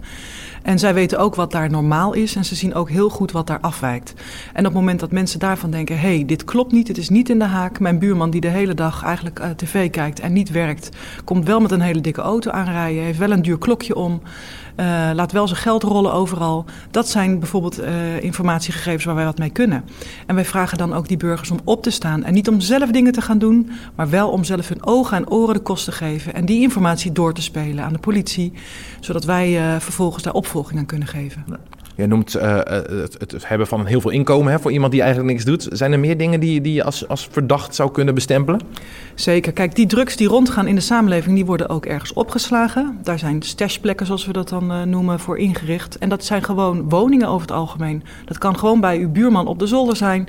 En 0.65 0.79
zij 0.79 0.95
weten 0.95 1.19
ook 1.19 1.35
wat 1.35 1.51
daar 1.51 1.71
normaal 1.71 2.13
is 2.13 2.37
en 2.37 2.45
ze 2.45 2.55
zien 2.55 2.75
ook 2.75 2.91
heel 2.91 3.09
goed 3.09 3.33
wat 3.33 3.47
daar 3.47 3.61
afwijkt. 3.61 4.15
En 4.53 4.59
op 4.59 4.65
het 4.65 4.75
moment 4.75 5.01
dat 5.01 5.13
mensen 5.13 5.39
daarvan 5.39 5.71
denken: 5.71 6.01
hey, 6.01 6.25
dit 6.27 6.45
klopt 6.45 6.73
niet, 6.73 6.89
het 6.89 6.99
is 6.99 7.09
niet 7.09 7.29
in 7.29 7.39
de 7.39 7.45
haak. 7.45 7.81
Mijn 7.81 7.99
buurman 7.99 8.31
die 8.31 8.41
de 8.41 8.49
hele 8.49 8.75
dag 8.75 9.03
eigenlijk 9.03 9.41
uh, 9.41 9.51
tv 9.51 9.91
kijkt 9.91 10.21
en 10.21 10.33
niet 10.33 10.51
werkt, 10.51 10.89
komt 11.25 11.47
wel 11.47 11.61
met 11.61 11.71
een 11.71 11.81
hele 11.81 12.01
dikke 12.01 12.21
auto 12.21 12.51
aanrijden, 12.51 13.03
heeft 13.03 13.19
wel 13.19 13.31
een 13.31 13.43
duur 13.43 13.59
klokje 13.59 13.95
om. 13.95 14.23
Uh, 14.81 15.11
laat 15.15 15.33
wel 15.33 15.49
zijn 15.49 15.61
geld 15.61 15.83
rollen 15.83 16.13
overal. 16.13 16.65
Dat 16.91 17.09
zijn 17.09 17.39
bijvoorbeeld 17.39 17.81
uh, 17.81 18.23
informatiegegevens 18.23 19.05
waar 19.05 19.15
wij 19.15 19.25
wat 19.25 19.39
mee 19.39 19.51
kunnen. 19.51 19.85
En 20.27 20.35
wij 20.35 20.45
vragen 20.45 20.79
dan 20.79 20.93
ook 20.93 21.09
die 21.09 21.17
burgers 21.17 21.51
om 21.51 21.59
op 21.65 21.83
te 21.83 21.91
staan. 21.91 22.25
En 22.25 22.35
niet 22.35 22.49
om 22.49 22.61
zelf 22.61 22.91
dingen 22.91 23.13
te 23.13 23.21
gaan 23.21 23.39
doen, 23.39 23.71
maar 23.95 24.11
wel 24.11 24.31
om 24.31 24.45
zelf 24.45 24.69
hun 24.69 24.87
ogen 24.87 25.17
en 25.17 25.31
oren 25.31 25.55
de 25.55 25.61
kost 25.61 25.85
te 25.85 25.93
geven. 25.93 26.35
En 26.35 26.45
die 26.45 26.61
informatie 26.61 27.13
door 27.13 27.35
te 27.35 27.43
spelen 27.43 27.85
aan 27.85 27.93
de 27.93 27.99
politie, 27.99 28.53
zodat 29.01 29.25
wij 29.25 29.75
uh, 29.75 29.81
vervolgens 29.81 30.23
daar 30.23 30.33
opvolging 30.33 30.54
aan 30.77 30.87
kunnen 30.87 31.09
geven. 31.09 31.45
Je 31.97 32.07
noemt 32.07 32.37
uh, 32.37 32.57
het, 32.65 33.17
het, 33.19 33.49
hebben 33.49 33.67
van 33.67 33.87
heel 33.87 34.01
veel 34.01 34.11
inkomen 34.11 34.53
hè, 34.53 34.59
voor 34.59 34.73
iemand 34.73 34.93
die 34.93 35.03
eigenlijk 35.03 35.33
niks 35.33 35.45
doet. 35.45 35.69
Zijn 35.71 35.93
er 35.93 35.99
meer 35.99 36.17
dingen 36.17 36.41
die, 36.41 36.61
die 36.61 36.73
je 36.73 36.85
als, 36.85 37.09
als 37.09 37.29
verdacht 37.31 37.75
zou 37.75 37.91
kunnen 37.91 38.15
bestempelen? 38.15 38.61
Zeker. 39.15 39.53
Kijk, 39.53 39.75
die 39.75 39.87
drugs 39.87 40.17
die 40.17 40.29
rondgaan 40.29 40.67
in 40.67 40.75
de 40.75 40.81
samenleving, 40.81 41.35
die 41.35 41.45
worden 41.45 41.69
ook 41.69 41.87
ergens 41.87 42.13
opgeslagen. 42.13 42.99
Daar 43.03 43.19
zijn 43.19 43.43
stashplekken, 43.43 44.07
zoals 44.07 44.27
we 44.27 44.33
dat 44.33 44.49
dan 44.49 44.73
uh, 44.73 44.83
noemen, 44.83 45.21
voor 45.21 45.39
ingericht. 45.39 45.99
En 45.99 46.09
dat 46.09 46.25
zijn 46.25 46.45
gewoon 46.45 46.89
woningen 46.89 47.29
over 47.29 47.47
het 47.47 47.57
algemeen. 47.57 48.03
Dat 48.25 48.39
kan 48.39 48.59
gewoon 48.59 48.81
bij 48.81 48.99
uw 48.99 49.11
buurman 49.11 49.47
op 49.47 49.59
de 49.59 49.67
zolder 49.67 49.97
zijn. 49.97 50.29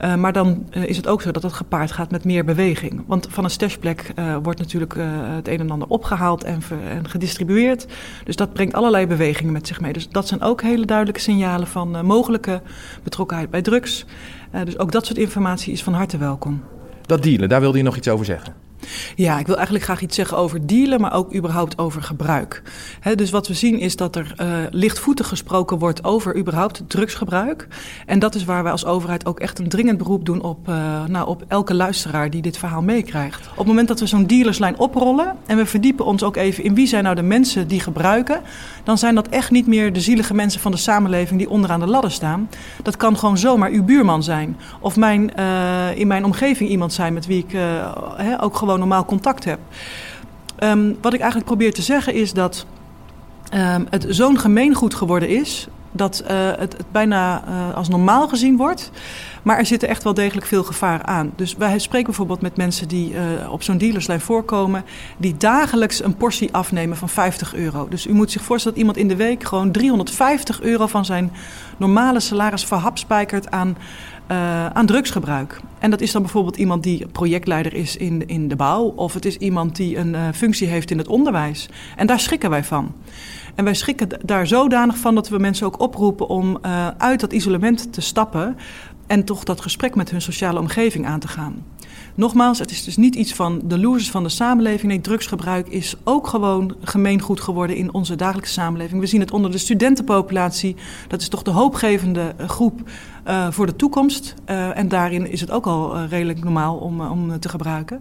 Uh, 0.00 0.14
maar 0.14 0.32
dan 0.32 0.66
uh, 0.76 0.84
is 0.84 0.96
het 0.96 1.06
ook 1.06 1.22
zo 1.22 1.30
dat 1.30 1.42
het 1.42 1.52
gepaard 1.52 1.92
gaat 1.92 2.10
met 2.10 2.24
meer 2.24 2.44
beweging. 2.44 3.02
Want 3.06 3.26
van 3.30 3.44
een 3.44 3.50
stashplek 3.50 4.12
uh, 4.18 4.36
wordt 4.42 4.58
natuurlijk 4.58 4.94
het 5.34 5.48
een 5.48 5.60
en 5.60 5.70
ander 5.70 5.88
opgehaald 5.88 6.44
en, 6.44 6.60
en, 6.88 7.08
gedistribueerd. 7.08 7.86
Dus 8.24 8.36
dat 8.36 8.52
brengt 8.52 8.74
allerlei 8.74 9.06
bewegingen 9.06 9.52
met 9.52 9.66
zich 9.66 9.80
mee. 9.80 9.92
Dus 9.92 10.08
dat 10.08 10.28
zijn 10.28 10.42
ook 10.42 10.62
hele 10.62 10.86
duidelijke 10.86 11.20
signalen 11.20 11.66
van 11.66 12.06
mogelijke 12.06 12.62
betrokkenheid 13.02 13.50
bij 13.50 13.62
drugs. 13.62 14.04
dus 14.64 14.78
ook 14.78 14.92
dat 14.92 15.06
soort 15.06 15.18
informatie 15.18 15.72
is 15.72 15.82
van 15.82 15.92
harte 15.92 16.18
welkom. 16.18 16.62
Dat 17.06 17.22
dealen, 17.22 17.48
daar 17.48 17.60
wilde 17.60 17.78
je 17.78 17.84
nog 17.84 17.96
iets 17.96 18.08
over 18.08 18.24
zeggen. 18.24 18.67
Ja, 19.14 19.38
ik 19.38 19.46
wil 19.46 19.54
eigenlijk 19.54 19.84
graag 19.84 20.00
iets 20.00 20.16
zeggen 20.16 20.36
over 20.36 20.66
dealen, 20.66 21.00
maar 21.00 21.12
ook 21.12 21.34
überhaupt 21.34 21.78
over 21.78 22.02
gebruik. 22.02 22.62
Dus 23.14 23.30
wat 23.30 23.48
we 23.48 23.54
zien 23.54 23.78
is 23.78 23.96
dat 23.96 24.16
er 24.16 24.34
uh, 24.40 24.46
lichtvoetig 24.70 25.28
gesproken 25.28 25.78
wordt 25.78 26.04
over 26.04 26.36
überhaupt 26.36 26.82
drugsgebruik. 26.86 27.68
En 28.06 28.18
dat 28.18 28.34
is 28.34 28.44
waar 28.44 28.62
wij 28.62 28.72
als 28.72 28.84
overheid 28.84 29.26
ook 29.26 29.40
echt 29.40 29.58
een 29.58 29.68
dringend 29.68 29.98
beroep 29.98 30.24
doen 30.24 30.42
op, 30.42 30.68
uh, 30.68 31.04
nou, 31.04 31.28
op 31.28 31.44
elke 31.48 31.74
luisteraar 31.74 32.30
die 32.30 32.42
dit 32.42 32.58
verhaal 32.58 32.82
meekrijgt. 32.82 33.48
Op 33.50 33.56
het 33.56 33.66
moment 33.66 33.88
dat 33.88 34.00
we 34.00 34.06
zo'n 34.06 34.26
dealerslijn 34.26 34.78
oprollen 34.78 35.36
en 35.46 35.56
we 35.56 35.66
verdiepen 35.66 36.04
ons 36.04 36.22
ook 36.22 36.36
even 36.36 36.64
in 36.64 36.74
wie 36.74 36.86
zijn 36.86 37.04
nou 37.04 37.16
de 37.16 37.22
mensen 37.22 37.68
die 37.68 37.80
gebruiken, 37.80 38.40
dan 38.84 38.98
zijn 38.98 39.14
dat 39.14 39.28
echt 39.28 39.50
niet 39.50 39.66
meer 39.66 39.92
de 39.92 40.00
zielige 40.00 40.34
mensen 40.34 40.60
van 40.60 40.70
de 40.70 40.76
samenleving 40.76 41.38
die 41.38 41.50
onderaan 41.50 41.80
de 41.80 41.86
ladder 41.86 42.10
staan. 42.10 42.48
Dat 42.82 42.96
kan 42.96 43.18
gewoon 43.18 43.38
zomaar 43.38 43.70
uw 43.70 43.84
buurman 43.84 44.22
zijn. 44.22 44.56
Of 44.80 44.96
mijn, 44.96 45.30
uh, 45.38 45.98
in 45.98 46.06
mijn 46.06 46.24
omgeving 46.24 46.70
iemand 46.70 46.92
zijn 46.92 47.12
met 47.12 47.26
wie 47.26 47.46
ik 47.48 47.56
ook 48.40 48.56
gewoon 48.56 48.77
normaal 48.78 49.04
contact 49.04 49.44
heb. 49.44 49.58
Um, 50.58 50.96
wat 51.00 51.12
ik 51.12 51.20
eigenlijk 51.20 51.50
probeer 51.50 51.72
te 51.72 51.82
zeggen 51.82 52.14
is 52.14 52.32
dat 52.32 52.66
um, 53.54 53.86
het 53.90 54.06
zo'n 54.08 54.38
gemeengoed 54.38 54.94
geworden 54.94 55.28
is 55.28 55.68
dat 55.92 56.24
uh, 56.30 56.50
het, 56.58 56.76
bijna 56.92 57.44
uh, 57.48 57.74
als 57.74 57.88
normaal 57.88 58.28
gezien 58.28 58.56
wordt. 58.56 58.90
Maar 59.42 59.58
er 59.58 59.66
zit 59.66 59.82
echt 59.82 60.02
wel 60.02 60.14
degelijk 60.14 60.46
veel 60.46 60.64
gevaar 60.64 61.02
aan. 61.02 61.32
Dus 61.36 61.54
wij 61.54 61.78
spreken 61.78 62.06
bijvoorbeeld 62.06 62.40
met 62.40 62.56
mensen 62.56 62.88
die 62.88 63.12
uh, 63.12 63.20
op 63.52 63.62
zo'n 63.62 63.78
dealerslijn 63.78 64.20
voorkomen, 64.20 64.84
die 65.16 65.36
dagelijks 65.36 66.04
een 66.04 66.16
portie 66.16 66.52
afnemen 66.52 66.96
van 66.96 67.08
50 67.08 67.54
euro. 67.54 67.88
Dus 67.88 68.06
u 68.06 68.12
moet 68.12 68.30
zich 68.30 68.42
voorstellen 68.42 68.78
dat 68.78 68.86
iemand 68.86 69.10
in 69.10 69.16
de 69.16 69.24
week 69.24 69.44
gewoon 69.44 69.72
350 69.72 70.60
euro 70.60 70.86
van 70.86 71.04
zijn 71.04 71.32
normale 71.76 72.20
salaris 72.20 72.64
verhapspijkert 72.64 73.50
aan 73.50 73.76
uh, 74.30 74.66
aan 74.66 74.86
drugsgebruik. 74.86 75.60
En 75.78 75.90
dat 75.90 76.00
is 76.00 76.12
dan 76.12 76.22
bijvoorbeeld 76.22 76.56
iemand 76.56 76.82
die 76.82 77.06
projectleider 77.06 77.74
is 77.74 77.96
in, 77.96 78.26
in 78.26 78.48
de 78.48 78.56
bouw, 78.56 78.82
of 78.82 79.14
het 79.14 79.24
is 79.24 79.36
iemand 79.36 79.76
die 79.76 79.96
een 79.96 80.14
uh, 80.14 80.28
functie 80.34 80.68
heeft 80.68 80.90
in 80.90 80.98
het 80.98 81.08
onderwijs. 81.08 81.68
En 81.96 82.06
daar 82.06 82.20
schrikken 82.20 82.50
wij 82.50 82.64
van. 82.64 82.94
En 83.54 83.64
wij 83.64 83.74
schrikken 83.74 84.08
daar 84.24 84.46
zodanig 84.46 84.98
van 84.98 85.14
dat 85.14 85.28
we 85.28 85.38
mensen 85.38 85.66
ook 85.66 85.80
oproepen 85.80 86.28
om 86.28 86.58
uh, 86.62 86.88
uit 86.98 87.20
dat 87.20 87.32
isolement 87.32 87.92
te 87.92 88.00
stappen 88.00 88.56
en 89.08 89.24
toch 89.24 89.44
dat 89.44 89.60
gesprek 89.60 89.94
met 89.94 90.10
hun 90.10 90.22
sociale 90.22 90.58
omgeving 90.58 91.06
aan 91.06 91.20
te 91.20 91.28
gaan. 91.28 91.64
Nogmaals, 92.14 92.58
het 92.58 92.70
is 92.70 92.84
dus 92.84 92.96
niet 92.96 93.14
iets 93.14 93.34
van 93.34 93.60
de 93.64 93.78
losers 93.78 94.10
van 94.10 94.22
de 94.22 94.28
samenleving. 94.28 94.92
Nee, 94.92 95.00
drugsgebruik 95.00 95.68
is 95.68 95.94
ook 96.04 96.26
gewoon 96.26 96.76
gemeengoed 96.82 97.40
geworden 97.40 97.76
in 97.76 97.94
onze 97.94 98.16
dagelijkse 98.16 98.52
samenleving. 98.52 99.00
We 99.00 99.06
zien 99.06 99.20
het 99.20 99.30
onder 99.30 99.50
de 99.50 99.58
studentenpopulatie. 99.58 100.76
Dat 101.08 101.20
is 101.20 101.28
toch 101.28 101.42
de 101.42 101.50
hoopgevende 101.50 102.34
groep 102.46 102.90
uh, 103.28 103.50
voor 103.50 103.66
de 103.66 103.76
toekomst. 103.76 104.34
Uh, 104.46 104.78
en 104.78 104.88
daarin 104.88 105.30
is 105.30 105.40
het 105.40 105.50
ook 105.50 105.66
al 105.66 106.04
redelijk 106.04 106.44
normaal 106.44 106.76
om, 106.76 107.00
om 107.00 107.40
te 107.40 107.48
gebruiken. 107.48 108.00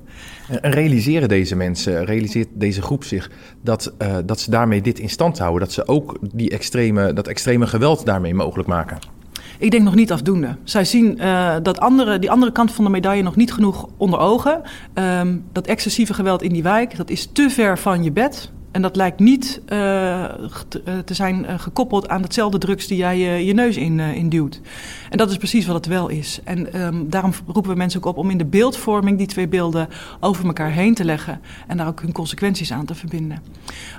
En 0.62 0.72
realiseren 0.72 1.30
deze 1.30 1.56
mensen, 1.56 2.06
realiseert 2.06 2.48
deze 2.54 2.82
groep 2.82 3.04
zich 3.04 3.32
dat, 3.62 3.94
dat 4.26 4.40
ze 4.40 4.52
daarmee 4.52 4.82
dit 4.82 5.00
in 5.00 5.10
stand 5.10 5.40
houden? 5.40 5.60
Dat 5.60 5.72
ze 5.72 5.88
ook 5.88 6.18
die 6.22 6.50
extreme, 6.50 7.14
dat 7.14 7.28
extreme 7.28 7.68
geweld 7.68 8.06
daarmee 8.06 8.34
mogelijk 8.34 8.68
maken? 8.68 9.17
Ik 9.60 9.72
denk 9.72 9.84
nog 9.84 9.96
niet 9.96 10.12
afdoende. 10.12 10.56
Zij 10.64 10.86
zien 10.86 11.18
uh, 11.22 11.56
dat 11.64 11.80
andere, 11.80 12.20
die 12.20 12.32
andere 12.32 12.52
kant 12.52 12.72
van 12.72 12.84
de 12.84 12.90
medaille 12.90 13.24
nog 13.24 13.36
niet 13.36 13.54
genoeg 13.54 13.88
onder 13.98 14.20
ogen. 14.20 14.62
Um, 14.94 15.46
dat 15.52 15.68
excessieve 15.68 16.14
geweld 16.14 16.42
in 16.42 16.54
die 16.54 16.64
wijk, 16.64 16.98
dat 16.98 17.10
is 17.10 17.30
te 17.34 17.50
ver 17.50 17.78
van 17.78 18.04
je 18.04 18.12
bed. 18.12 18.52
En 18.78 18.84
dat 18.84 18.96
lijkt 18.96 19.20
niet 19.20 19.62
uh, 19.62 20.24
te, 21.06 21.14
zijn 21.14 21.44
uh, 21.44 21.60
gekoppeld 21.60 22.10
aan 22.10 22.22
hetzelfde 22.22 22.58
drugs 22.58 22.88
die 22.88 22.98
jij 22.98 23.44
je, 23.44 23.54
neus 23.54 23.78
in, 23.78 23.98
uh, 23.98 24.16
in 24.16 24.30
duwt. 24.30 24.62
En 25.10 25.18
dat 25.18 25.30
is 25.30 25.38
precies 25.38 25.66
wat 25.66 25.76
het 25.76 25.86
wel 25.86 26.08
is. 26.08 26.40
En 26.44 26.82
um, 26.82 27.10
daarom 27.10 27.32
roepen 27.48 27.72
we 27.72 27.78
mensen 27.78 28.00
ook 28.00 28.06
op 28.06 28.18
om 28.18 28.30
in 28.30 28.38
de 28.38 28.46
beeldvorming 28.46 29.18
die 29.18 29.28
twee 29.28 29.48
beelden 29.48 29.88
over 30.20 30.46
elkaar 30.46 30.72
heen 30.72 30.94
te 30.94 31.06
leggen. 31.06 31.42
En 31.68 31.78
daar 31.78 31.88
ook 31.88 32.02
hun 32.02 32.12
consequenties 32.12 32.72
aan 32.72 32.86
te 32.86 32.96
verbinden. 32.96 33.42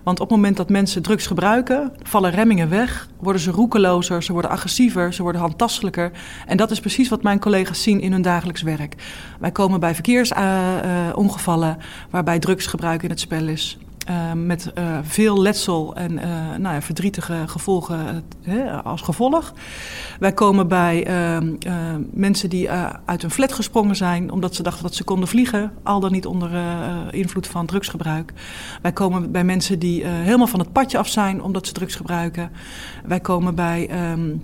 Want 0.03 0.21
op 0.21 0.29
het 0.29 0.37
moment 0.37 0.57
dat 0.57 0.69
mensen 0.69 1.03
drugs 1.03 1.27
gebruiken, 1.27 1.93
vallen 2.03 2.31
remmingen 2.31 2.69
weg, 2.69 3.09
worden 3.21 3.43
ze 3.43 3.51
roekelozer, 3.51 4.23
ze 4.23 4.33
worden 4.33 4.51
agressiever, 4.51 5.15
ze 5.15 5.23
worden 5.23 5.41
handtastelijker. 5.41 6.11
En 6.47 6.57
dat 6.57 6.71
is 6.71 6.81
precies 6.81 7.09
wat 7.09 7.23
mijn 7.23 7.41
collega's 7.41 7.83
zien 7.83 8.01
in 8.01 8.13
hun 8.13 8.23
dagelijks 8.23 8.63
werk. 8.63 8.95
Wij 9.41 9.53
komen 9.53 9.81
bij 9.81 9.95
verkeersongevallen 9.95 11.79
waarbij 12.11 12.39
drugsgebruik 12.39 13.03
in 13.03 13.11
het 13.11 13.21
spel 13.21 13.49
is. 13.49 13.79
Uh, 14.11 14.33
met 14.33 14.73
uh, 14.75 14.99
veel 15.03 15.41
letsel 15.41 15.95
en 15.95 16.13
uh, 16.13 16.21
nou 16.57 16.75
ja, 16.75 16.83
verdrietige 16.83 17.43
gevolgen 17.47 18.25
als 18.85 19.01
gevolg. 19.01 19.53
Wij 20.19 20.33
komen 20.33 20.69
bij 20.69 21.07
ehm, 21.07 21.55
mensen 22.11 22.51
die 22.51 22.71
uit 23.05 23.23
een 23.23 23.31
flat 23.31 23.53
gesprongen 23.53 23.97
zijn 23.97 24.31
omdat 24.31 24.55
ze 24.55 24.63
dachten 24.63 24.83
dat 24.83 24.95
ze 24.95 25.05
konden 25.05 25.29
vliegen, 25.29 25.73
al 25.83 26.01
dan 26.01 26.13
niet 26.13 26.27
onder 26.27 26.51
invloed 27.11 27.47
van 27.47 27.67
drugsgebruik. 27.67 28.33
Wij 28.83 28.93
komen 28.93 29.33
bij 29.33 29.45
mensen 29.45 29.79
die 29.79 30.07
helemaal 30.07 30.47
van 30.47 30.61
het 30.61 30.73
padje 30.73 30.99
af 30.99 31.09
zijn 31.09 31.43
omdat 31.43 31.67
ze 31.67 31.73
drugs 31.73 31.95
gebruiken. 31.95 32.51
Wij 33.05 33.21
komen 33.21 33.55
bij 33.55 34.11
um, 34.13 34.43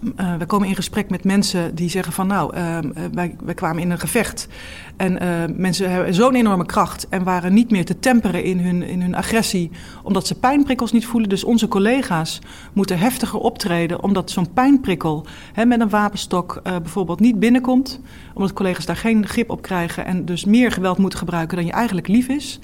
uh, 0.00 0.34
we 0.36 0.46
komen 0.46 0.68
in 0.68 0.74
gesprek 0.74 1.10
met 1.10 1.24
mensen 1.24 1.74
die 1.74 1.90
zeggen 1.90 2.12
van 2.12 2.26
nou, 2.26 2.56
uh, 2.56 2.78
wij, 3.12 3.36
wij 3.44 3.54
kwamen 3.54 3.82
in 3.82 3.90
een 3.90 3.98
gevecht 3.98 4.48
en 4.96 5.22
uh, 5.22 5.56
mensen 5.56 5.90
hebben 5.90 6.14
zo'n 6.14 6.34
enorme 6.34 6.66
kracht 6.66 7.08
en 7.08 7.24
waren 7.24 7.54
niet 7.54 7.70
meer 7.70 7.84
te 7.84 7.98
temperen 7.98 8.44
in 8.44 8.60
hun, 8.60 8.82
in 8.82 9.02
hun 9.02 9.14
agressie 9.14 9.70
omdat 10.02 10.26
ze 10.26 10.38
pijnprikkels 10.38 10.92
niet 10.92 11.06
voelen. 11.06 11.28
Dus 11.28 11.44
onze 11.44 11.68
collega's 11.68 12.38
moeten 12.72 12.98
heftiger 12.98 13.38
optreden 13.38 14.02
omdat 14.02 14.30
zo'n 14.30 14.52
pijnprikkel 14.52 15.26
hè, 15.52 15.64
met 15.64 15.80
een 15.80 15.88
wapenstok 15.88 16.60
bijvoorbeeld 16.62 17.20
niet 17.20 17.38
binnenkomt. 17.38 18.00
Omdat 18.34 18.52
collega's 18.52 18.86
daar 18.86 18.96
geen 18.96 19.26
grip 19.26 19.50
op 19.50 19.62
krijgen 19.62 20.04
en 20.04 20.24
dus 20.24 20.44
meer 20.44 20.72
geweld 20.72 20.98
moeten 20.98 21.18
gebruiken 21.18 21.56
dan 21.56 21.66
je 21.66 21.72
eigenlijk 21.72 22.08
lief 22.08 22.28
is. 22.28 22.60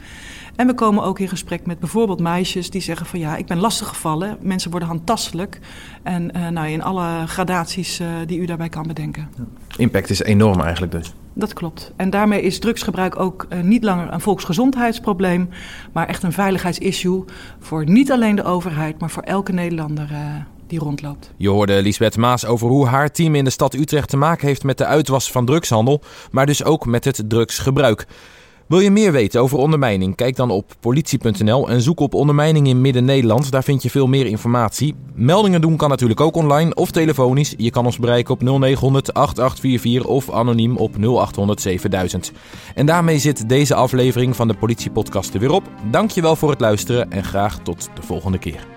En 0.57 0.67
we 0.67 0.75
komen 0.75 1.05
ook 1.05 1.19
in 1.19 1.29
gesprek 1.29 1.67
met 1.67 1.79
bijvoorbeeld 1.79 2.21
meisjes 2.21 2.71
die 2.71 2.81
zeggen 2.81 3.07
van 3.07 3.19
ja, 3.19 3.37
ik 3.37 3.47
ben 3.47 3.59
lastiggevallen. 3.59 4.37
Mensen 4.41 4.71
worden 4.71 4.89
handtastelijk. 4.89 5.61
En 6.03 6.31
uh, 6.37 6.49
nou, 6.49 6.69
in 6.69 6.83
alle 6.83 7.27
gradaties 7.27 8.01
uh, 8.01 8.09
die 8.27 8.39
u 8.39 8.47
daarbij 8.47 8.69
kan 8.69 8.87
bedenken. 8.87 9.29
Impact 9.77 10.11
is 10.11 10.23
enorm 10.23 10.61
eigenlijk 10.61 10.93
dus. 10.93 11.15
Dat 11.33 11.53
klopt. 11.53 11.93
En 11.97 12.11
daarmee 12.11 12.43
is 12.43 12.59
drugsgebruik 12.59 13.21
ook 13.21 13.47
uh, 13.49 13.61
niet 13.61 13.85
langer 13.85 14.13
een 14.13 14.21
volksgezondheidsprobleem, 14.21 15.49
maar 15.93 16.07
echt 16.07 16.23
een 16.23 16.33
veiligheidsissue 16.33 17.25
voor 17.59 17.85
niet 17.85 18.13
alleen 18.13 18.37
de 18.37 18.45
overheid, 18.45 18.99
maar 18.99 19.11
voor 19.11 19.23
elke 19.23 19.53
Nederlander 19.53 20.09
die 20.67 20.79
rondloopt. 20.79 21.33
Je 21.37 21.49
hoorde 21.49 21.83
Lisbeth 21.83 22.17
Maas 22.17 22.47
over 22.47 22.69
hoe 22.69 22.87
haar 22.87 23.11
team 23.11 23.35
in 23.35 23.45
de 23.45 23.51
stad 23.51 23.75
Utrecht 23.75 24.09
te 24.09 24.17
maken 24.17 24.47
heeft 24.47 24.65
met 24.65 24.79
de 24.79 24.85
uitwas 24.85 25.31
van 25.31 25.47
drugshandel, 25.47 26.03
maar 26.31 26.47
dus 26.47 26.65
ook 26.65 26.87
met 26.87 27.05
het 27.05 27.23
drugsgebruik. 27.29 28.07
Wil 28.67 28.81
je 28.81 28.91
meer 28.91 29.13
weten 29.13 29.41
over 29.41 29.59
ondermijning? 29.59 30.17
Kijk 30.17 30.37
dan 30.37 30.51
op 30.51 30.73
politie.nl 30.81 31.69
en 31.69 31.81
zoek 31.81 32.01
op 32.01 32.15
ondermijning 32.15 32.67
in 32.67 32.81
Midden-Nederland. 32.81 33.51
Daar 33.51 33.63
vind 33.63 33.83
je 33.83 33.91
veel 33.91 34.07
meer 34.07 34.27
informatie. 34.27 34.95
Meldingen 35.15 35.61
doen 35.61 35.77
kan 35.77 35.89
natuurlijk 35.89 36.21
ook 36.21 36.37
online 36.37 36.75
of 36.75 36.91
telefonisch. 36.91 37.55
Je 37.57 37.71
kan 37.71 37.85
ons 37.85 37.99
bereiken 37.99 38.35
op 38.35 38.43
0900 38.43 39.15
8844 39.15 40.11
of 40.11 40.31
anoniem 40.31 40.77
op 40.77 40.97
0800 40.99 41.61
7000. 41.61 42.33
En 42.75 42.87
daarmee 42.87 43.19
zit 43.19 43.49
deze 43.49 43.75
aflevering 43.75 44.37
van 44.37 44.49
de 44.49 44.55
Politiepodcast 44.55 45.35
er 45.35 45.41
weer 45.41 45.53
op. 45.53 45.71
Dankjewel 45.91 46.37
voor 46.37 46.51
het 46.51 46.61
luisteren 46.61 47.11
en 47.11 47.25
graag 47.25 47.59
tot 47.59 47.91
de 47.95 48.03
volgende 48.03 48.39
keer. 48.39 48.74